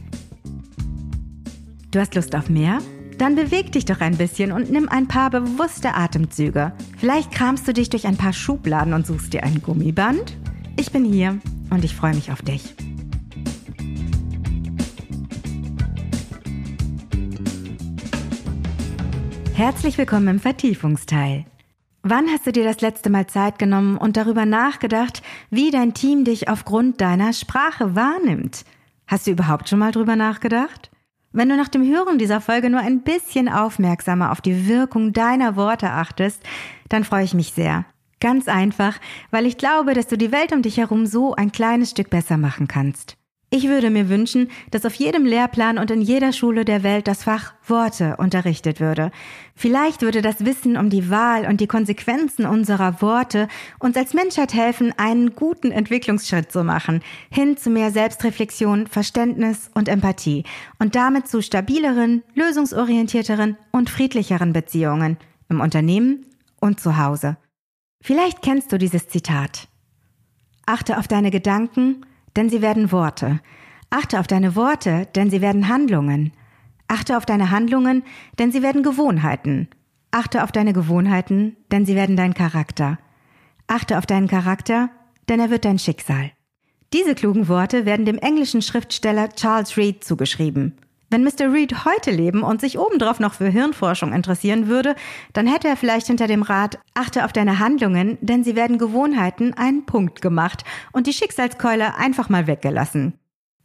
Du 1.90 1.98
hast 1.98 2.14
Lust 2.14 2.36
auf 2.36 2.48
mehr? 2.48 2.78
Dann 3.18 3.34
beweg 3.34 3.72
dich 3.72 3.86
doch 3.86 4.00
ein 4.00 4.16
bisschen 4.16 4.52
und 4.52 4.70
nimm 4.70 4.88
ein 4.88 5.08
paar 5.08 5.30
bewusste 5.30 5.96
Atemzüge. 5.96 6.70
Vielleicht 6.96 7.32
kramst 7.32 7.66
du 7.66 7.72
dich 7.72 7.90
durch 7.90 8.06
ein 8.06 8.16
paar 8.16 8.32
Schubladen 8.32 8.94
und 8.94 9.04
suchst 9.04 9.32
dir 9.32 9.42
ein 9.42 9.62
Gummiband. 9.62 10.36
Ich 10.78 10.92
bin 10.92 11.04
hier 11.04 11.40
und 11.70 11.84
ich 11.84 11.96
freue 11.96 12.14
mich 12.14 12.30
auf 12.30 12.42
dich. 12.42 12.76
Herzlich 19.56 19.96
willkommen 19.98 20.26
im 20.26 20.40
Vertiefungsteil. 20.40 21.44
Wann 22.02 22.26
hast 22.26 22.44
du 22.44 22.50
dir 22.50 22.64
das 22.64 22.80
letzte 22.80 23.08
Mal 23.08 23.28
Zeit 23.28 23.56
genommen 23.56 23.96
und 23.96 24.16
darüber 24.16 24.46
nachgedacht, 24.46 25.22
wie 25.48 25.70
dein 25.70 25.94
Team 25.94 26.24
dich 26.24 26.48
aufgrund 26.48 27.00
deiner 27.00 27.32
Sprache 27.32 27.94
wahrnimmt? 27.94 28.64
Hast 29.06 29.28
du 29.28 29.30
überhaupt 29.30 29.68
schon 29.68 29.78
mal 29.78 29.92
drüber 29.92 30.16
nachgedacht? 30.16 30.90
Wenn 31.30 31.48
du 31.48 31.56
nach 31.56 31.68
dem 31.68 31.86
Hören 31.86 32.18
dieser 32.18 32.40
Folge 32.40 32.68
nur 32.68 32.80
ein 32.80 33.02
bisschen 33.02 33.48
aufmerksamer 33.48 34.32
auf 34.32 34.40
die 34.40 34.66
Wirkung 34.66 35.12
deiner 35.12 35.54
Worte 35.54 35.88
achtest, 35.88 36.42
dann 36.88 37.04
freue 37.04 37.24
ich 37.24 37.32
mich 37.32 37.52
sehr. 37.52 37.84
Ganz 38.18 38.48
einfach, 38.48 38.98
weil 39.30 39.46
ich 39.46 39.56
glaube, 39.56 39.94
dass 39.94 40.08
du 40.08 40.18
die 40.18 40.32
Welt 40.32 40.52
um 40.52 40.62
dich 40.62 40.78
herum 40.78 41.06
so 41.06 41.36
ein 41.36 41.52
kleines 41.52 41.90
Stück 41.90 42.10
besser 42.10 42.38
machen 42.38 42.66
kannst. 42.66 43.16
Ich 43.54 43.68
würde 43.68 43.88
mir 43.88 44.08
wünschen, 44.08 44.50
dass 44.72 44.84
auf 44.84 44.96
jedem 44.96 45.24
Lehrplan 45.24 45.78
und 45.78 45.88
in 45.92 46.00
jeder 46.00 46.32
Schule 46.32 46.64
der 46.64 46.82
Welt 46.82 47.06
das 47.06 47.22
Fach 47.22 47.54
Worte 47.68 48.16
unterrichtet 48.16 48.80
würde. 48.80 49.12
Vielleicht 49.54 50.02
würde 50.02 50.22
das 50.22 50.44
Wissen 50.44 50.76
um 50.76 50.90
die 50.90 51.08
Wahl 51.08 51.46
und 51.46 51.60
die 51.60 51.68
Konsequenzen 51.68 52.46
unserer 52.46 53.00
Worte 53.00 53.46
uns 53.78 53.96
als 53.96 54.12
Menschheit 54.12 54.54
helfen, 54.54 54.92
einen 54.96 55.36
guten 55.36 55.70
Entwicklungsschritt 55.70 56.50
zu 56.50 56.64
machen, 56.64 57.00
hin 57.30 57.56
zu 57.56 57.70
mehr 57.70 57.92
Selbstreflexion, 57.92 58.88
Verständnis 58.88 59.70
und 59.72 59.88
Empathie 59.88 60.42
und 60.80 60.96
damit 60.96 61.28
zu 61.28 61.40
stabileren, 61.40 62.24
lösungsorientierteren 62.34 63.56
und 63.70 63.88
friedlicheren 63.88 64.52
Beziehungen 64.52 65.16
im 65.48 65.60
Unternehmen 65.60 66.26
und 66.58 66.80
zu 66.80 66.96
Hause. 66.96 67.36
Vielleicht 68.02 68.42
kennst 68.42 68.72
du 68.72 68.78
dieses 68.78 69.06
Zitat. 69.06 69.68
Achte 70.66 70.98
auf 70.98 71.06
deine 71.06 71.30
Gedanken, 71.30 72.04
denn 72.36 72.50
sie 72.50 72.62
werden 72.62 72.92
Worte. 72.92 73.40
Achte 73.90 74.18
auf 74.20 74.26
deine 74.26 74.56
Worte, 74.56 75.06
denn 75.14 75.30
sie 75.30 75.40
werden 75.40 75.68
Handlungen. 75.68 76.32
Achte 76.88 77.16
auf 77.16 77.26
deine 77.26 77.50
Handlungen, 77.50 78.02
denn 78.38 78.52
sie 78.52 78.62
werden 78.62 78.82
Gewohnheiten. 78.82 79.68
Achte 80.10 80.44
auf 80.44 80.52
deine 80.52 80.72
Gewohnheiten, 80.72 81.56
denn 81.72 81.86
sie 81.86 81.94
werden 81.94 82.16
dein 82.16 82.34
Charakter. 82.34 82.98
Achte 83.66 83.98
auf 83.98 84.06
deinen 84.06 84.28
Charakter, 84.28 84.90
denn 85.28 85.40
er 85.40 85.50
wird 85.50 85.64
dein 85.64 85.78
Schicksal. 85.78 86.30
Diese 86.92 87.14
klugen 87.14 87.48
Worte 87.48 87.86
werden 87.86 88.06
dem 88.06 88.18
englischen 88.18 88.62
Schriftsteller 88.62 89.30
Charles 89.30 89.76
Reed 89.76 90.04
zugeschrieben. 90.04 90.76
Wenn 91.14 91.22
Mr. 91.22 91.52
Reed 91.52 91.84
heute 91.84 92.10
leben 92.10 92.42
und 92.42 92.60
sich 92.60 92.76
obendrauf 92.76 93.20
noch 93.20 93.34
für 93.34 93.46
Hirnforschung 93.46 94.12
interessieren 94.12 94.66
würde, 94.66 94.96
dann 95.32 95.46
hätte 95.46 95.68
er 95.68 95.76
vielleicht 95.76 96.08
hinter 96.08 96.26
dem 96.26 96.42
Rat 96.42 96.80
Achte 96.92 97.24
auf 97.24 97.32
deine 97.32 97.60
Handlungen, 97.60 98.18
denn 98.20 98.42
sie 98.42 98.56
werden 98.56 98.78
Gewohnheiten 98.78 99.54
einen 99.54 99.86
Punkt 99.86 100.22
gemacht 100.22 100.64
und 100.90 101.06
die 101.06 101.12
Schicksalskeule 101.12 101.94
einfach 101.94 102.30
mal 102.30 102.48
weggelassen. 102.48 103.14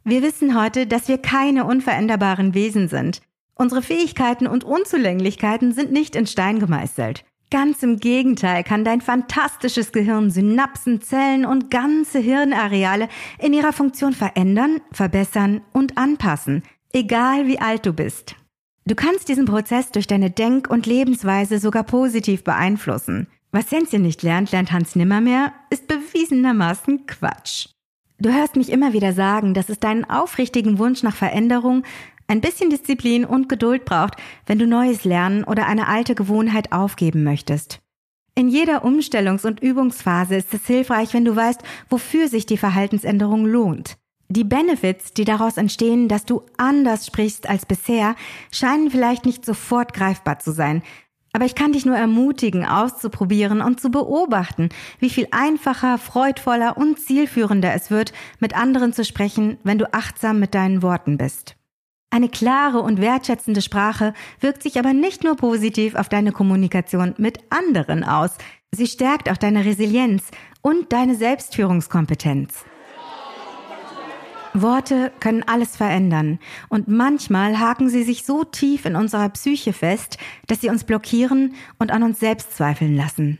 Wir 0.04 0.22
wissen 0.22 0.56
heute, 0.56 0.86
dass 0.86 1.08
wir 1.08 1.18
keine 1.18 1.64
unveränderbaren 1.64 2.54
Wesen 2.54 2.86
sind. 2.86 3.20
Unsere 3.56 3.82
Fähigkeiten 3.82 4.46
und 4.46 4.62
Unzulänglichkeiten 4.62 5.72
sind 5.72 5.90
nicht 5.90 6.14
in 6.14 6.28
Stein 6.28 6.60
gemeißelt. 6.60 7.24
Ganz 7.50 7.82
im 7.82 7.96
Gegenteil 7.96 8.62
kann 8.62 8.84
dein 8.84 9.00
fantastisches 9.00 9.90
Gehirn 9.90 10.30
Synapsen, 10.30 11.02
Zellen 11.02 11.44
und 11.44 11.68
ganze 11.68 12.20
Hirnareale 12.20 13.08
in 13.40 13.52
ihrer 13.52 13.72
Funktion 13.72 14.12
verändern, 14.12 14.80
verbessern 14.92 15.62
und 15.72 15.98
anpassen, 15.98 16.62
Egal 16.92 17.46
wie 17.46 17.60
alt 17.60 17.86
du 17.86 17.92
bist. 17.92 18.34
Du 18.84 18.96
kannst 18.96 19.28
diesen 19.28 19.44
Prozess 19.44 19.92
durch 19.92 20.08
deine 20.08 20.30
Denk- 20.30 20.68
und 20.68 20.86
Lebensweise 20.86 21.60
sogar 21.60 21.84
positiv 21.84 22.42
beeinflussen. 22.42 23.28
Was 23.52 23.70
Sensien 23.70 24.02
nicht 24.02 24.24
lernt, 24.24 24.50
lernt 24.50 24.72
Hans 24.72 24.96
nimmermehr, 24.96 25.52
ist 25.70 25.86
bewiesenermaßen 25.86 27.06
Quatsch. 27.06 27.68
Du 28.18 28.32
hörst 28.32 28.56
mich 28.56 28.70
immer 28.70 28.92
wieder 28.92 29.12
sagen, 29.12 29.54
dass 29.54 29.68
es 29.68 29.78
deinen 29.78 30.04
aufrichtigen 30.04 30.78
Wunsch 30.78 31.04
nach 31.04 31.14
Veränderung, 31.14 31.84
ein 32.26 32.40
bisschen 32.40 32.70
Disziplin 32.70 33.24
und 33.24 33.48
Geduld 33.48 33.84
braucht, 33.84 34.16
wenn 34.46 34.58
du 34.58 34.66
Neues 34.66 35.04
lernen 35.04 35.44
oder 35.44 35.66
eine 35.66 35.86
alte 35.86 36.16
Gewohnheit 36.16 36.72
aufgeben 36.72 37.22
möchtest. 37.22 37.80
In 38.34 38.48
jeder 38.48 38.84
Umstellungs- 38.84 39.46
und 39.46 39.60
Übungsphase 39.60 40.34
ist 40.34 40.52
es 40.54 40.66
hilfreich, 40.66 41.14
wenn 41.14 41.24
du 41.24 41.36
weißt, 41.36 41.60
wofür 41.88 42.26
sich 42.26 42.46
die 42.46 42.56
Verhaltensänderung 42.56 43.46
lohnt. 43.46 43.96
Die 44.32 44.44
Benefits, 44.44 45.12
die 45.12 45.24
daraus 45.24 45.56
entstehen, 45.56 46.06
dass 46.06 46.24
du 46.24 46.42
anders 46.56 47.04
sprichst 47.04 47.48
als 47.48 47.66
bisher, 47.66 48.14
scheinen 48.52 48.88
vielleicht 48.88 49.26
nicht 49.26 49.44
sofort 49.44 49.92
greifbar 49.92 50.38
zu 50.38 50.52
sein. 50.52 50.84
Aber 51.32 51.46
ich 51.46 51.56
kann 51.56 51.72
dich 51.72 51.84
nur 51.84 51.96
ermutigen, 51.96 52.64
auszuprobieren 52.64 53.60
und 53.60 53.80
zu 53.80 53.90
beobachten, 53.90 54.68
wie 55.00 55.10
viel 55.10 55.26
einfacher, 55.32 55.98
freudvoller 55.98 56.76
und 56.76 57.00
zielführender 57.00 57.74
es 57.74 57.90
wird, 57.90 58.12
mit 58.38 58.56
anderen 58.56 58.92
zu 58.92 59.04
sprechen, 59.04 59.58
wenn 59.64 59.78
du 59.78 59.92
achtsam 59.92 60.38
mit 60.38 60.54
deinen 60.54 60.80
Worten 60.80 61.18
bist. 61.18 61.56
Eine 62.10 62.28
klare 62.28 62.82
und 62.82 63.00
wertschätzende 63.00 63.62
Sprache 63.62 64.14
wirkt 64.38 64.62
sich 64.62 64.78
aber 64.78 64.92
nicht 64.92 65.24
nur 65.24 65.34
positiv 65.34 65.96
auf 65.96 66.08
deine 66.08 66.30
Kommunikation 66.30 67.14
mit 67.18 67.40
anderen 67.50 68.04
aus, 68.04 68.36
sie 68.70 68.86
stärkt 68.86 69.28
auch 69.28 69.36
deine 69.36 69.64
Resilienz 69.64 70.22
und 70.62 70.92
deine 70.92 71.16
Selbstführungskompetenz. 71.16 72.64
Worte 74.54 75.12
können 75.20 75.42
alles 75.44 75.76
verändern 75.76 76.38
und 76.68 76.88
manchmal 76.88 77.58
haken 77.60 77.88
sie 77.88 78.02
sich 78.02 78.24
so 78.24 78.44
tief 78.44 78.84
in 78.84 78.96
unserer 78.96 79.28
Psyche 79.28 79.72
fest, 79.72 80.18
dass 80.46 80.60
sie 80.60 80.68
uns 80.68 80.84
blockieren 80.84 81.54
und 81.78 81.90
an 81.90 82.02
uns 82.02 82.20
selbst 82.20 82.56
zweifeln 82.56 82.96
lassen. 82.96 83.38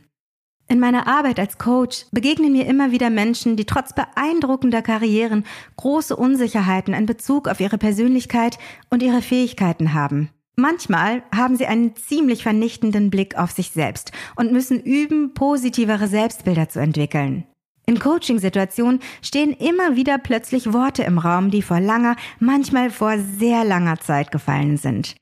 In 0.67 0.79
meiner 0.79 1.07
Arbeit 1.07 1.37
als 1.37 1.57
Coach 1.57 2.05
begegnen 2.11 2.53
mir 2.53 2.65
immer 2.65 2.91
wieder 2.91 3.09
Menschen, 3.09 3.57
die 3.57 3.65
trotz 3.65 3.93
beeindruckender 3.93 4.81
Karrieren 4.81 5.43
große 5.75 6.15
Unsicherheiten 6.15 6.93
in 6.93 7.05
Bezug 7.05 7.49
auf 7.49 7.59
ihre 7.59 7.77
Persönlichkeit 7.77 8.57
und 8.89 9.03
ihre 9.03 9.21
Fähigkeiten 9.21 9.93
haben. 9.93 10.29
Manchmal 10.55 11.23
haben 11.35 11.57
sie 11.57 11.65
einen 11.65 11.95
ziemlich 11.97 12.43
vernichtenden 12.43 13.09
Blick 13.09 13.37
auf 13.37 13.51
sich 13.51 13.71
selbst 13.71 14.13
und 14.37 14.53
müssen 14.53 14.79
üben, 14.79 15.33
positivere 15.33 16.07
Selbstbilder 16.07 16.69
zu 16.69 16.79
entwickeln. 16.79 17.45
In 17.91 17.99
Coaching-Situationen 17.99 19.01
stehen 19.21 19.51
immer 19.51 19.97
wieder 19.97 20.17
plötzlich 20.17 20.71
Worte 20.71 21.03
im 21.03 21.17
Raum, 21.17 21.51
die 21.51 21.61
vor 21.61 21.81
langer, 21.81 22.15
manchmal 22.39 22.89
vor 22.89 23.17
sehr 23.17 23.65
langer 23.65 23.99
Zeit 23.99 24.31
gefallen 24.31 24.77
sind. 24.77 25.15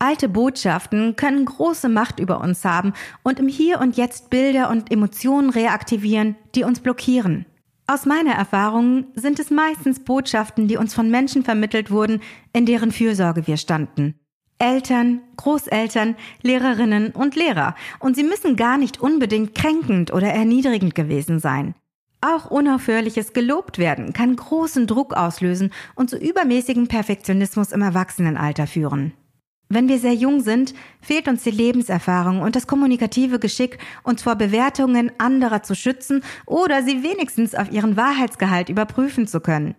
Alte 0.00 0.28
Botschaften 0.28 1.14
können 1.14 1.44
große 1.44 1.88
Macht 1.88 2.18
über 2.18 2.40
uns 2.40 2.64
haben 2.64 2.94
und 3.22 3.38
im 3.38 3.46
Hier 3.46 3.80
und 3.80 3.96
Jetzt 3.96 4.28
Bilder 4.28 4.70
und 4.70 4.90
Emotionen 4.90 5.50
reaktivieren, 5.50 6.34
die 6.56 6.64
uns 6.64 6.80
blockieren. 6.80 7.46
Aus 7.86 8.06
meiner 8.06 8.32
Erfahrung 8.32 9.04
sind 9.14 9.38
es 9.38 9.52
meistens 9.52 10.00
Botschaften, 10.00 10.66
die 10.66 10.78
uns 10.78 10.92
von 10.92 11.12
Menschen 11.12 11.44
vermittelt 11.44 11.92
wurden, 11.92 12.22
in 12.52 12.66
deren 12.66 12.90
Fürsorge 12.90 13.46
wir 13.46 13.56
standen. 13.56 14.16
Eltern, 14.58 15.20
Großeltern, 15.36 16.16
Lehrerinnen 16.42 17.12
und 17.12 17.36
Lehrer. 17.36 17.76
Und 18.00 18.16
sie 18.16 18.24
müssen 18.24 18.56
gar 18.56 18.78
nicht 18.78 19.00
unbedingt 19.00 19.54
kränkend 19.54 20.12
oder 20.12 20.26
erniedrigend 20.26 20.96
gewesen 20.96 21.38
sein. 21.38 21.76
Auch 22.22 22.50
unaufhörliches 22.50 23.32
gelobt 23.32 23.78
werden 23.78 24.12
kann 24.12 24.36
großen 24.36 24.86
Druck 24.86 25.14
auslösen 25.14 25.72
und 25.94 26.10
zu 26.10 26.18
übermäßigem 26.18 26.86
Perfektionismus 26.86 27.72
im 27.72 27.80
Erwachsenenalter 27.80 28.66
führen. 28.66 29.14
Wenn 29.72 29.88
wir 29.88 29.98
sehr 29.98 30.14
jung 30.14 30.40
sind, 30.40 30.74
fehlt 31.00 31.28
uns 31.28 31.44
die 31.44 31.52
Lebenserfahrung 31.52 32.42
und 32.42 32.56
das 32.56 32.66
kommunikative 32.66 33.38
Geschick, 33.38 33.78
uns 34.02 34.22
vor 34.22 34.34
Bewertungen 34.34 35.12
anderer 35.18 35.62
zu 35.62 35.76
schützen 35.76 36.22
oder 36.44 36.82
sie 36.82 37.04
wenigstens 37.04 37.54
auf 37.54 37.70
ihren 37.70 37.96
Wahrheitsgehalt 37.96 38.68
überprüfen 38.68 39.26
zu 39.28 39.40
können. 39.40 39.76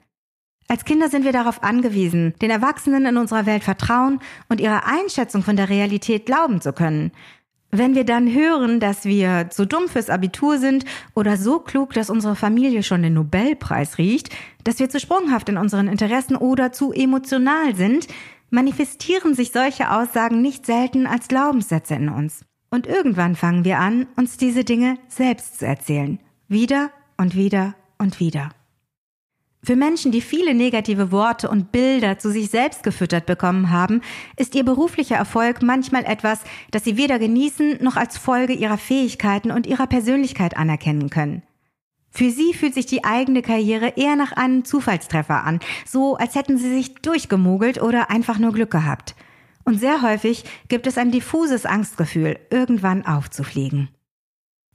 Als 0.70 0.86
Kinder 0.86 1.10
sind 1.10 1.26
wir 1.26 1.34
darauf 1.34 1.62
angewiesen, 1.62 2.34
den 2.42 2.50
Erwachsenen 2.50 3.06
in 3.06 3.18
unserer 3.18 3.46
Welt 3.46 3.64
vertrauen 3.64 4.20
und 4.48 4.62
ihrer 4.62 4.88
Einschätzung 4.88 5.44
von 5.44 5.58
der 5.58 5.68
Realität 5.68 6.26
glauben 6.26 6.62
zu 6.62 6.72
können. 6.72 7.12
Wenn 7.74 7.96
wir 7.96 8.04
dann 8.04 8.34
hören, 8.34 8.82
dass 8.82 9.06
wir 9.06 9.50
zu 9.50 9.66
dumm 9.66 9.88
fürs 9.88 10.10
Abitur 10.10 10.58
sind 10.58 10.84
oder 11.16 11.38
so 11.38 11.60
klug, 11.60 11.94
dass 11.94 12.10
unsere 12.10 12.36
Familie 12.36 12.84
schon 12.84 13.02
den 13.02 13.14
Nobelpreis 13.14 13.98
riecht, 13.98 14.30
dass 14.66 14.80
wir 14.80 14.90
zu 14.90 15.00
sprunghaft 15.00 15.48
in 15.48 15.58
unseren 15.58 15.88
Interessen 15.88 16.36
oder 16.36 16.74
zu 16.74 16.92
emotional 16.92 17.74
sind, 17.76 18.08
manifestieren 18.50 19.36
sich 19.36 19.54
solche 19.54 19.90
Aussagen 19.90 20.42
nicht 20.42 20.66
selten 20.66 21.08
als 21.08 21.30
Glaubenssätze 21.30 21.96
in 21.96 22.10
uns. 22.10 22.44
Und 22.70 22.88
irgendwann 22.88 23.36
fangen 23.38 23.64
wir 23.64 23.80
an, 23.80 24.08
uns 24.18 24.36
diese 24.36 24.66
Dinge 24.66 24.98
selbst 25.08 25.60
zu 25.60 25.66
erzählen. 25.66 26.20
Wieder 26.50 26.92
und 27.18 27.36
wieder 27.36 27.76
und 27.98 28.20
wieder. 28.20 28.50
Für 29.64 29.76
Menschen, 29.76 30.12
die 30.12 30.22
viele 30.22 30.56
negative 30.56 31.12
Worte 31.12 31.48
und 31.48 31.72
Bilder 31.72 32.18
zu 32.18 32.32
sich 32.32 32.50
selbst 32.50 32.82
gefüttert 32.82 33.28
bekommen 33.28 33.70
haben, 33.70 34.02
ist 34.36 34.56
ihr 34.56 34.66
beruflicher 34.66 35.18
Erfolg 35.18 35.62
manchmal 35.62 36.04
etwas, 36.04 36.40
das 36.72 36.84
sie 36.84 36.98
weder 36.98 37.20
genießen 37.20 37.78
noch 37.80 37.96
als 37.96 38.18
Folge 38.18 38.54
ihrer 38.54 38.80
Fähigkeiten 38.80 39.52
und 39.52 39.68
ihrer 39.68 39.86
Persönlichkeit 39.86 40.58
anerkennen 40.58 41.12
können. 41.12 41.44
Für 42.10 42.32
sie 42.32 42.56
fühlt 42.56 42.74
sich 42.74 42.88
die 42.88 43.04
eigene 43.04 43.44
Karriere 43.44 43.94
eher 43.98 44.16
nach 44.16 44.32
einem 44.32 44.66
Zufallstreffer 44.66 45.44
an, 45.44 45.60
so 45.86 46.16
als 46.16 46.34
hätten 46.34 46.58
sie 46.58 46.70
sich 46.70 46.96
durchgemogelt 46.96 47.80
oder 47.80 48.10
einfach 48.10 48.40
nur 48.40 48.54
Glück 48.54 48.72
gehabt. 48.72 49.16
Und 49.64 49.80
sehr 49.80 50.02
häufig 50.02 50.44
gibt 50.70 50.88
es 50.88 50.98
ein 50.98 51.12
diffuses 51.12 51.68
Angstgefühl, 51.68 52.40
irgendwann 52.50 53.06
aufzufliegen. 53.06 53.90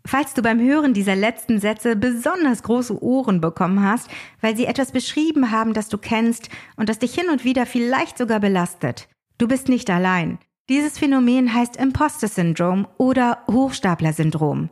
Falls 0.06 0.34
du 0.34 0.42
beim 0.42 0.60
Hören 0.60 0.94
dieser 0.94 1.16
letzten 1.16 1.58
Sätze 1.58 1.96
besonders 1.96 2.62
große 2.62 3.02
Ohren 3.02 3.40
bekommen 3.40 3.82
hast, 3.82 4.08
weil 4.40 4.56
sie 4.56 4.66
etwas 4.66 4.92
beschrieben 4.92 5.50
haben, 5.50 5.72
das 5.72 5.88
du 5.88 5.98
kennst 5.98 6.48
und 6.76 6.88
das 6.88 7.00
dich 7.00 7.12
hin 7.12 7.28
und 7.28 7.44
wieder 7.44 7.66
vielleicht 7.66 8.16
sogar 8.16 8.38
belastet, 8.38 9.08
du 9.38 9.48
bist 9.48 9.68
nicht 9.68 9.90
allein. 9.90 10.38
Dieses 10.68 10.98
Phänomen 10.98 11.52
heißt 11.52 11.76
Imposter 11.76 12.28
Syndrom 12.28 12.86
oder 12.98 13.38
Hochstapler 13.50 14.12
Syndrom. 14.12 14.70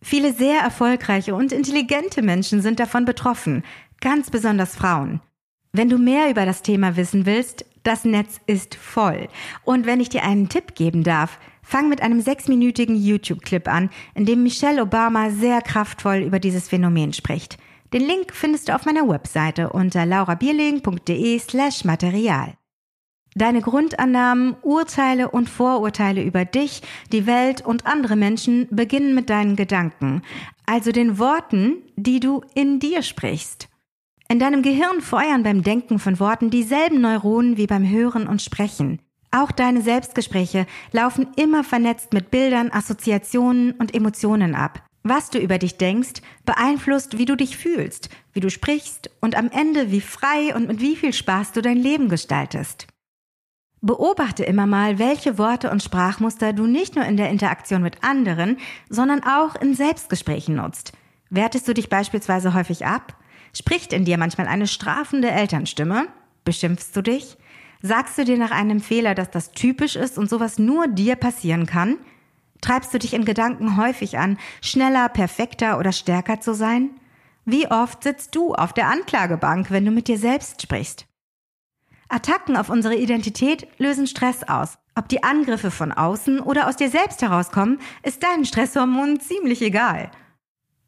Viele 0.00 0.32
sehr 0.32 0.60
erfolgreiche 0.60 1.34
und 1.36 1.52
intelligente 1.52 2.20
Menschen 2.20 2.60
sind 2.60 2.80
davon 2.80 3.04
betroffen, 3.04 3.62
ganz 4.00 4.30
besonders 4.30 4.74
Frauen. 4.74 5.20
Wenn 5.72 5.88
du 5.88 5.96
mehr 5.96 6.28
über 6.28 6.44
das 6.44 6.62
Thema 6.62 6.96
wissen 6.96 7.24
willst, 7.24 7.64
das 7.84 8.04
Netz 8.04 8.40
ist 8.46 8.74
voll. 8.74 9.28
Und 9.64 9.86
wenn 9.86 10.00
ich 10.00 10.08
dir 10.08 10.24
einen 10.24 10.48
Tipp 10.48 10.74
geben 10.74 11.02
darf, 11.04 11.38
fang 11.62 11.88
mit 11.88 12.02
einem 12.02 12.20
sechsminütigen 12.20 12.96
YouTube-Clip 12.96 13.68
an, 13.68 13.90
in 14.14 14.26
dem 14.26 14.42
Michelle 14.42 14.82
Obama 14.82 15.30
sehr 15.30 15.62
kraftvoll 15.62 16.18
über 16.18 16.38
dieses 16.38 16.68
Phänomen 16.68 17.12
spricht. 17.12 17.58
Den 17.92 18.02
Link 18.02 18.32
findest 18.32 18.68
du 18.68 18.74
auf 18.74 18.86
meiner 18.86 19.08
Webseite 19.08 19.70
unter 19.70 20.06
laurabierling.de 20.06 21.38
slash 21.38 21.84
Material. 21.84 22.54
Deine 23.34 23.62
Grundannahmen, 23.62 24.56
Urteile 24.62 25.30
und 25.30 25.48
Vorurteile 25.48 26.22
über 26.22 26.44
dich, 26.44 26.82
die 27.12 27.26
Welt 27.26 27.64
und 27.64 27.86
andere 27.86 28.16
Menschen 28.16 28.68
beginnen 28.70 29.14
mit 29.14 29.30
deinen 29.30 29.56
Gedanken, 29.56 30.22
also 30.66 30.92
den 30.92 31.18
Worten, 31.18 31.82
die 31.96 32.20
du 32.20 32.42
in 32.54 32.78
dir 32.78 33.02
sprichst. 33.02 33.68
In 34.28 34.38
deinem 34.38 34.62
Gehirn 34.62 35.02
feuern 35.02 35.42
beim 35.42 35.62
Denken 35.62 35.98
von 35.98 36.18
Worten 36.18 36.48
dieselben 36.48 37.02
Neuronen 37.02 37.58
wie 37.58 37.66
beim 37.66 37.86
Hören 37.86 38.26
und 38.26 38.40
Sprechen. 38.40 39.01
Auch 39.34 39.50
deine 39.50 39.80
Selbstgespräche 39.80 40.66
laufen 40.92 41.28
immer 41.36 41.64
vernetzt 41.64 42.12
mit 42.12 42.30
Bildern, 42.30 42.70
Assoziationen 42.70 43.72
und 43.72 43.94
Emotionen 43.94 44.54
ab. 44.54 44.84
Was 45.04 45.30
du 45.30 45.38
über 45.38 45.58
dich 45.58 45.78
denkst, 45.78 46.20
beeinflusst, 46.44 47.16
wie 47.16 47.24
du 47.24 47.34
dich 47.34 47.56
fühlst, 47.56 48.10
wie 48.34 48.40
du 48.40 48.50
sprichst 48.50 49.10
und 49.20 49.34
am 49.34 49.50
Ende, 49.50 49.90
wie 49.90 50.02
frei 50.02 50.54
und 50.54 50.68
mit 50.68 50.80
wie 50.80 50.96
viel 50.96 51.14
Spaß 51.14 51.52
du 51.52 51.62
dein 51.62 51.78
Leben 51.78 52.08
gestaltest. 52.10 52.86
Beobachte 53.80 54.44
immer 54.44 54.66
mal, 54.66 55.00
welche 55.00 55.38
Worte 55.38 55.70
und 55.70 55.82
Sprachmuster 55.82 56.52
du 56.52 56.66
nicht 56.66 56.94
nur 56.94 57.04
in 57.04 57.16
der 57.16 57.30
Interaktion 57.30 57.82
mit 57.82 58.04
anderen, 58.04 58.58
sondern 58.88 59.24
auch 59.24 59.56
in 59.56 59.74
Selbstgesprächen 59.74 60.54
nutzt. 60.54 60.92
Wertest 61.30 61.66
du 61.66 61.74
dich 61.74 61.88
beispielsweise 61.88 62.54
häufig 62.54 62.86
ab? 62.86 63.16
Spricht 63.54 63.92
in 63.92 64.04
dir 64.04 64.18
manchmal 64.18 64.46
eine 64.46 64.68
strafende 64.68 65.30
Elternstimme? 65.30 66.06
Beschimpfst 66.44 66.94
du 66.94 67.02
dich? 67.02 67.38
Sagst 67.82 68.16
du 68.16 68.24
dir 68.24 68.38
nach 68.38 68.52
einem 68.52 68.80
Fehler, 68.80 69.16
dass 69.16 69.30
das 69.30 69.50
typisch 69.50 69.96
ist 69.96 70.16
und 70.16 70.30
sowas 70.30 70.58
nur 70.58 70.86
dir 70.86 71.16
passieren 71.16 71.66
kann? 71.66 71.98
Treibst 72.60 72.94
du 72.94 72.98
dich 72.98 73.12
in 73.12 73.24
Gedanken 73.24 73.76
häufig 73.76 74.18
an, 74.18 74.38
schneller, 74.60 75.08
perfekter 75.08 75.78
oder 75.78 75.90
stärker 75.90 76.40
zu 76.40 76.54
sein? 76.54 76.90
Wie 77.44 77.68
oft 77.68 78.04
sitzt 78.04 78.36
du 78.36 78.54
auf 78.54 78.72
der 78.72 78.86
Anklagebank, 78.86 79.72
wenn 79.72 79.84
du 79.84 79.90
mit 79.90 80.06
dir 80.06 80.16
selbst 80.16 80.62
sprichst? 80.62 81.06
Attacken 82.08 82.56
auf 82.56 82.68
unsere 82.68 82.94
Identität 82.94 83.66
lösen 83.78 84.06
Stress 84.06 84.44
aus. 84.44 84.78
Ob 84.94 85.08
die 85.08 85.24
Angriffe 85.24 85.72
von 85.72 85.90
außen 85.90 86.38
oder 86.38 86.68
aus 86.68 86.76
dir 86.76 86.88
selbst 86.88 87.20
herauskommen, 87.20 87.80
ist 88.04 88.22
deinen 88.22 88.44
Stresshormonen 88.44 89.18
ziemlich 89.18 89.60
egal. 89.60 90.10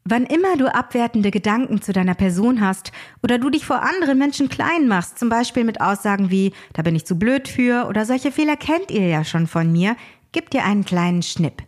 Wann 0.07 0.27
immer 0.27 0.59
du 0.59 0.73
abwertende 0.73 1.31
Gedanken 1.31 1.81
zu 1.81 1.95
deiner 1.95 2.15
Person 2.15 2.61
hast 2.61 2.93
oder 3.23 3.39
du 3.39 3.49
dich 3.49 3.65
vor 3.65 3.81
anderen 3.81 4.19
Menschen 4.19 4.51
klein 4.51 4.87
machst, 4.87 5.19
zum 5.19 5.31
Beispiel 5.31 5.65
mit 5.65 5.81
Aussagen 5.81 6.31
wie, 6.31 6.53
da 6.75 6.83
bin 6.83 6.95
ich 6.95 7.07
zu 7.07 7.19
blöd 7.19 7.49
für 7.49 7.87
oder 7.89 8.05
solche 8.05 8.31
Fehler 8.31 8.57
kennt 8.57 8.91
ihr 8.91 9.07
ja 9.09 9.25
schon 9.25 9.47
von 9.47 9.73
mir, 9.73 9.97
gib 10.33 10.51
dir 10.51 10.65
einen 10.65 10.85
kleinen 10.85 11.23
Schnipp. 11.23 11.63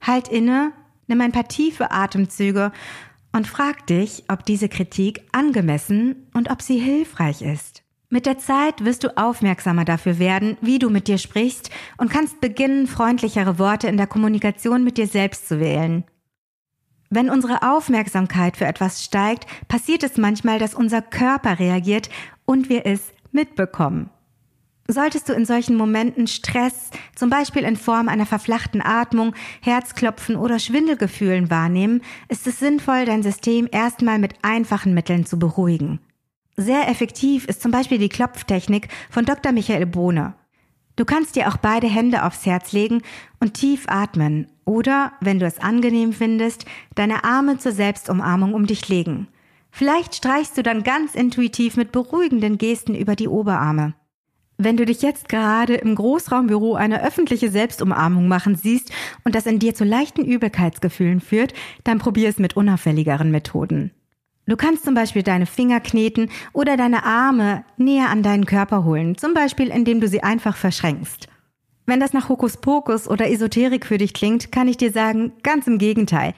Halt 0.00 0.28
inne, 0.28 0.72
nimm 1.08 1.20
ein 1.20 1.32
paar 1.32 1.48
tiefe 1.48 1.90
Atemzüge 1.90 2.70
und 3.32 3.48
frag 3.48 3.88
dich, 3.88 4.22
ob 4.28 4.44
diese 4.44 4.68
Kritik 4.68 5.22
angemessen 5.32 6.28
und 6.32 6.48
ob 6.48 6.62
sie 6.62 6.78
hilfreich 6.78 7.42
ist. 7.42 7.82
Mit 8.08 8.24
der 8.24 8.38
Zeit 8.38 8.84
wirst 8.84 9.02
du 9.02 9.16
aufmerksamer 9.16 9.84
dafür 9.84 10.20
werden, 10.20 10.56
wie 10.60 10.78
du 10.78 10.90
mit 10.90 11.08
dir 11.08 11.18
sprichst 11.18 11.70
und 11.96 12.08
kannst 12.08 12.40
beginnen, 12.40 12.86
freundlichere 12.86 13.58
Worte 13.58 13.88
in 13.88 13.96
der 13.96 14.06
Kommunikation 14.06 14.84
mit 14.84 14.96
dir 14.96 15.08
selbst 15.08 15.48
zu 15.48 15.58
wählen. 15.58 16.04
Wenn 17.14 17.30
unsere 17.30 17.62
Aufmerksamkeit 17.62 18.56
für 18.56 18.64
etwas 18.64 19.04
steigt, 19.04 19.46
passiert 19.68 20.02
es 20.02 20.16
manchmal, 20.16 20.58
dass 20.58 20.74
unser 20.74 21.00
Körper 21.00 21.60
reagiert 21.60 22.10
und 22.44 22.68
wir 22.68 22.86
es 22.86 23.12
mitbekommen. 23.30 24.10
Solltest 24.88 25.28
du 25.28 25.32
in 25.32 25.46
solchen 25.46 25.76
Momenten 25.76 26.26
Stress, 26.26 26.90
zum 27.14 27.30
Beispiel 27.30 27.62
in 27.62 27.76
Form 27.76 28.08
einer 28.08 28.26
verflachten 28.26 28.82
Atmung, 28.82 29.32
Herzklopfen 29.60 30.34
oder 30.34 30.58
Schwindelgefühlen 30.58 31.50
wahrnehmen, 31.50 32.02
ist 32.28 32.48
es 32.48 32.58
sinnvoll, 32.58 33.04
dein 33.04 33.22
System 33.22 33.68
erstmal 33.70 34.18
mit 34.18 34.34
einfachen 34.42 34.92
Mitteln 34.92 35.24
zu 35.24 35.38
beruhigen. 35.38 36.00
Sehr 36.56 36.88
effektiv 36.88 37.44
ist 37.44 37.62
zum 37.62 37.70
Beispiel 37.70 37.98
die 37.98 38.08
Klopftechnik 38.08 38.88
von 39.08 39.24
Dr. 39.24 39.52
Michael 39.52 39.86
Bohne. 39.86 40.34
Du 40.96 41.04
kannst 41.04 41.36
dir 41.36 41.46
auch 41.46 41.58
beide 41.58 41.86
Hände 41.86 42.24
aufs 42.24 42.44
Herz 42.44 42.72
legen 42.72 43.02
und 43.38 43.54
tief 43.54 43.84
atmen 43.86 44.48
oder, 44.64 45.12
wenn 45.20 45.38
du 45.38 45.46
es 45.46 45.58
angenehm 45.58 46.12
findest, 46.12 46.64
deine 46.94 47.24
Arme 47.24 47.58
zur 47.58 47.72
Selbstumarmung 47.72 48.54
um 48.54 48.66
dich 48.66 48.88
legen. 48.88 49.28
Vielleicht 49.70 50.14
streichst 50.14 50.56
du 50.56 50.62
dann 50.62 50.84
ganz 50.84 51.14
intuitiv 51.14 51.76
mit 51.76 51.92
beruhigenden 51.92 52.58
Gesten 52.58 52.94
über 52.94 53.16
die 53.16 53.28
Oberarme. 53.28 53.94
Wenn 54.56 54.76
du 54.76 54.84
dich 54.84 55.02
jetzt 55.02 55.28
gerade 55.28 55.74
im 55.74 55.96
Großraumbüro 55.96 56.76
eine 56.76 57.02
öffentliche 57.02 57.50
Selbstumarmung 57.50 58.28
machen 58.28 58.54
siehst 58.54 58.92
und 59.24 59.34
das 59.34 59.46
in 59.46 59.58
dir 59.58 59.74
zu 59.74 59.82
leichten 59.84 60.24
Übelkeitsgefühlen 60.24 61.20
führt, 61.20 61.54
dann 61.82 61.98
probier 61.98 62.28
es 62.28 62.38
mit 62.38 62.56
unauffälligeren 62.56 63.32
Methoden. 63.32 63.90
Du 64.46 64.56
kannst 64.56 64.84
zum 64.84 64.94
Beispiel 64.94 65.22
deine 65.22 65.46
Finger 65.46 65.80
kneten 65.80 66.28
oder 66.52 66.76
deine 66.76 67.04
Arme 67.04 67.64
näher 67.76 68.10
an 68.10 68.22
deinen 68.22 68.46
Körper 68.46 68.84
holen, 68.84 69.16
zum 69.16 69.34
Beispiel 69.34 69.68
indem 69.68 70.00
du 70.00 70.06
sie 70.06 70.22
einfach 70.22 70.56
verschränkst. 70.56 71.28
Wenn 71.86 72.00
das 72.00 72.12
nach 72.12 72.28
Hokuspokus 72.28 73.08
oder 73.08 73.30
Esoterik 73.30 73.84
für 73.84 73.98
dich 73.98 74.14
klingt, 74.14 74.50
kann 74.50 74.68
ich 74.68 74.76
dir 74.76 74.90
sagen, 74.90 75.32
ganz 75.42 75.66
im 75.66 75.78
Gegenteil. 75.78 76.34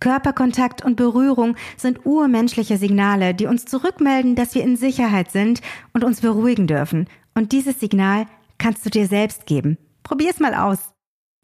Körperkontakt 0.00 0.84
und 0.84 0.96
Berührung 0.96 1.56
sind 1.76 2.06
urmenschliche 2.06 2.78
Signale, 2.78 3.34
die 3.34 3.46
uns 3.46 3.66
zurückmelden, 3.66 4.34
dass 4.34 4.54
wir 4.54 4.62
in 4.62 4.76
Sicherheit 4.76 5.30
sind 5.30 5.60
und 5.92 6.04
uns 6.04 6.20
beruhigen 6.20 6.66
dürfen. 6.66 7.06
Und 7.34 7.52
dieses 7.52 7.80
Signal, 7.80 8.26
kannst 8.58 8.84
du 8.84 8.90
dir 8.90 9.06
selbst 9.06 9.46
geben. 9.46 9.78
Probier's 10.02 10.40
mal 10.40 10.54
aus. 10.54 10.78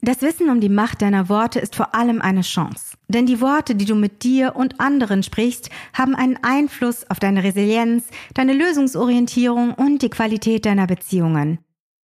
Das 0.02 0.20
Wissen 0.20 0.50
um 0.50 0.60
die 0.60 0.68
Macht 0.68 1.00
deiner 1.00 1.28
Worte 1.30 1.58
ist 1.58 1.74
vor 1.74 1.94
allem 1.94 2.20
eine 2.20 2.42
Chance. 2.42 2.96
Denn 3.08 3.24
die 3.24 3.40
Worte, 3.40 3.74
die 3.74 3.86
du 3.86 3.94
mit 3.94 4.22
dir 4.22 4.54
und 4.54 4.78
anderen 4.78 5.22
sprichst, 5.22 5.70
haben 5.94 6.14
einen 6.14 6.38
Einfluss 6.42 7.10
auf 7.10 7.18
deine 7.18 7.42
Resilienz, 7.42 8.04
deine 8.34 8.52
Lösungsorientierung 8.52 9.72
und 9.72 10.02
die 10.02 10.10
Qualität 10.10 10.66
deiner 10.66 10.86
Beziehungen. 10.86 11.58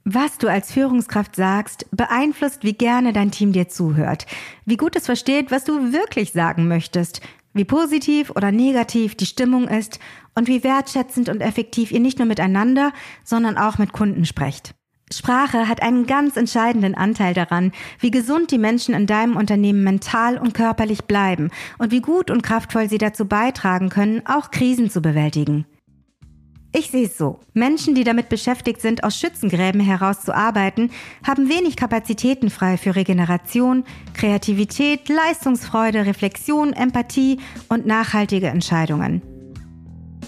Was 0.05 0.39
du 0.39 0.49
als 0.49 0.73
Führungskraft 0.73 1.37
sagst, 1.37 1.87
beeinflusst, 1.93 2.65
wie 2.65 2.73
gerne 2.73 3.13
dein 3.13 3.31
Team 3.31 3.53
dir 3.53 3.69
zuhört, 3.69 4.27
wie 4.65 4.77
gut 4.77 4.97
es 4.97 5.07
versteht, 5.07 5.53
was 5.53 5.63
du 5.63 5.93
wirklich 5.93 6.33
sagen 6.33 6.67
möchtest, 6.67 7.21
wie 7.55 7.65
positiv 7.65 8.31
oder 8.31 8.51
negativ 8.51 9.15
die 9.15 9.27
Stimmung 9.27 9.69
ist 9.69 10.01
und 10.35 10.49
wie 10.49 10.65
wertschätzend 10.65 11.29
und 11.29 11.41
effektiv 11.41 11.93
ihr 11.93 12.01
nicht 12.01 12.19
nur 12.19 12.27
miteinander, 12.27 12.93
sondern 13.23 13.57
auch 13.57 13.79
mit 13.79 13.93
Kunden 13.93 14.25
sprecht. 14.25 14.75
Sprache 15.13 15.69
hat 15.69 15.83
einen 15.83 16.07
ganz 16.07 16.37
entscheidenden 16.37 16.95
Anteil 16.95 17.35
daran, 17.35 17.71
wie 18.01 18.11
gesund 18.11 18.51
die 18.51 18.59
Menschen 18.59 18.95
in 18.95 19.07
deinem 19.07 19.37
Unternehmen 19.37 19.85
mental 19.85 20.39
und 20.39 20.55
körperlich 20.55 21.05
bleiben 21.05 21.51
und 21.79 21.93
wie 21.93 22.01
gut 22.01 22.31
und 22.31 22.43
kraftvoll 22.43 22.89
sie 22.89 22.99
dazu 22.99 23.27
beitragen 23.27 23.89
können, 23.89 24.23
auch 24.27 24.51
Krisen 24.51 24.91
zu 24.91 25.01
bewältigen. 25.01 25.67
Ich 26.75 26.91
sehe 26.91 27.05
es 27.05 27.19
so. 27.19 27.39
Menschen, 27.53 27.95
die 27.95 28.03
damit 28.03 28.31
beschäftigt 28.31 28.81
sind, 28.81 29.05
aus 29.05 29.19
Schützengräben 29.19 29.81
herauszuarbeiten, 29.81 30.91
haben 31.27 31.51
wenig 31.51 31.77
Kapazitäten 31.77 32.49
frei 32.49 32.79
für 32.79 32.97
Regeneration, 32.97 33.85
Kreativität, 34.15 35.11
Leistungsfreude, 35.11 36.07
Reflexion, 36.07 36.73
Empathie 36.73 37.39
und 37.69 37.85
nachhaltige 37.85 38.47
Entscheidungen. 38.47 39.21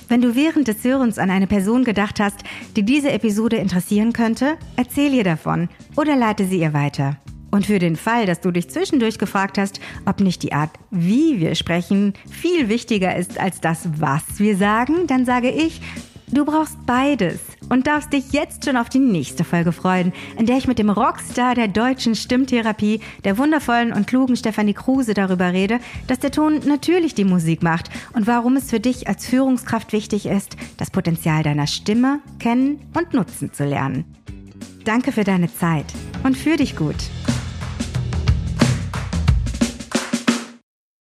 Wenn 0.09 0.21
du 0.21 0.37
während 0.37 0.69
des 0.69 0.85
Hörens 0.85 1.19
an 1.19 1.31
eine 1.31 1.47
Person 1.47 1.83
gedacht 1.83 2.21
hast, 2.21 2.45
die 2.77 2.83
diese 2.83 3.11
Episode 3.11 3.57
interessieren 3.57 4.13
könnte, 4.13 4.59
erzähl 4.77 5.15
ihr 5.15 5.25
davon 5.25 5.71
oder 5.97 6.15
leite 6.15 6.45
sie 6.45 6.61
ihr 6.61 6.75
weiter. 6.75 7.17
Und 7.51 7.67
für 7.67 7.79
den 7.79 7.97
Fall, 7.97 8.27
dass 8.27 8.41
du 8.41 8.51
dich 8.51 8.69
zwischendurch 8.69 9.19
gefragt 9.19 9.57
hast, 9.57 9.81
ob 10.05 10.21
nicht 10.21 10.43
die 10.43 10.53
Art, 10.53 10.71
wie 10.91 11.41
wir 11.41 11.55
sprechen, 11.55 12.13
viel 12.29 12.69
wichtiger 12.69 13.17
ist 13.17 13.41
als 13.41 13.61
das, 13.61 13.89
was 13.99 14.25
wir 14.39 14.57
sagen, 14.57 15.07
dann 15.07 15.25
sage 15.25 15.51
ich, 15.51 15.81
Du 16.29 16.45
brauchst 16.45 16.85
beides 16.87 17.41
und 17.69 17.87
darfst 17.87 18.13
dich 18.13 18.33
jetzt 18.33 18.65
schon 18.65 18.77
auf 18.77 18.89
die 18.89 18.99
nächste 18.99 19.45
Folge 19.45 19.73
freuen, 19.73 20.13
in 20.39 20.47
der 20.47 20.57
ich 20.57 20.67
mit 20.67 20.79
dem 20.79 20.91
Rockstar 20.91 21.55
der 21.55 21.69
deutschen 21.69 22.15
Stimmtherapie, 22.15 23.01
der 23.25 23.39
wundervollen 23.39 23.93
und 23.93 24.07
klugen 24.07 24.37
Stefanie 24.37 24.75
Kruse 24.75 25.15
darüber 25.15 25.53
rede, 25.53 25.81
dass 26.07 26.19
der 26.19 26.31
Ton 26.31 26.61
natürlich 26.67 27.15
die 27.15 27.25
Musik 27.25 27.63
macht 27.63 27.91
und 28.15 28.27
warum 28.27 28.57
es 28.57 28.71
für 28.71 28.81
dich 28.81 29.07
als 29.07 29.27
Führungskraft 29.27 29.93
wichtig 29.93 30.27
ist, 30.27 30.57
das 30.79 30.91
Potenzial 30.91 31.43
deiner 31.43 31.67
Stimme 31.67 32.21
kennen 32.39 32.81
und 32.95 33.13
nutzen 33.13 33.53
zu 33.53 33.65
lernen. 33.65 34.05
Danke 34.85 35.13
für 35.13 35.25
deine 35.25 35.53
Zeit 35.53 35.87
und 36.23 36.37
für 36.37 36.57
dich 36.57 36.77
gut. 36.77 36.97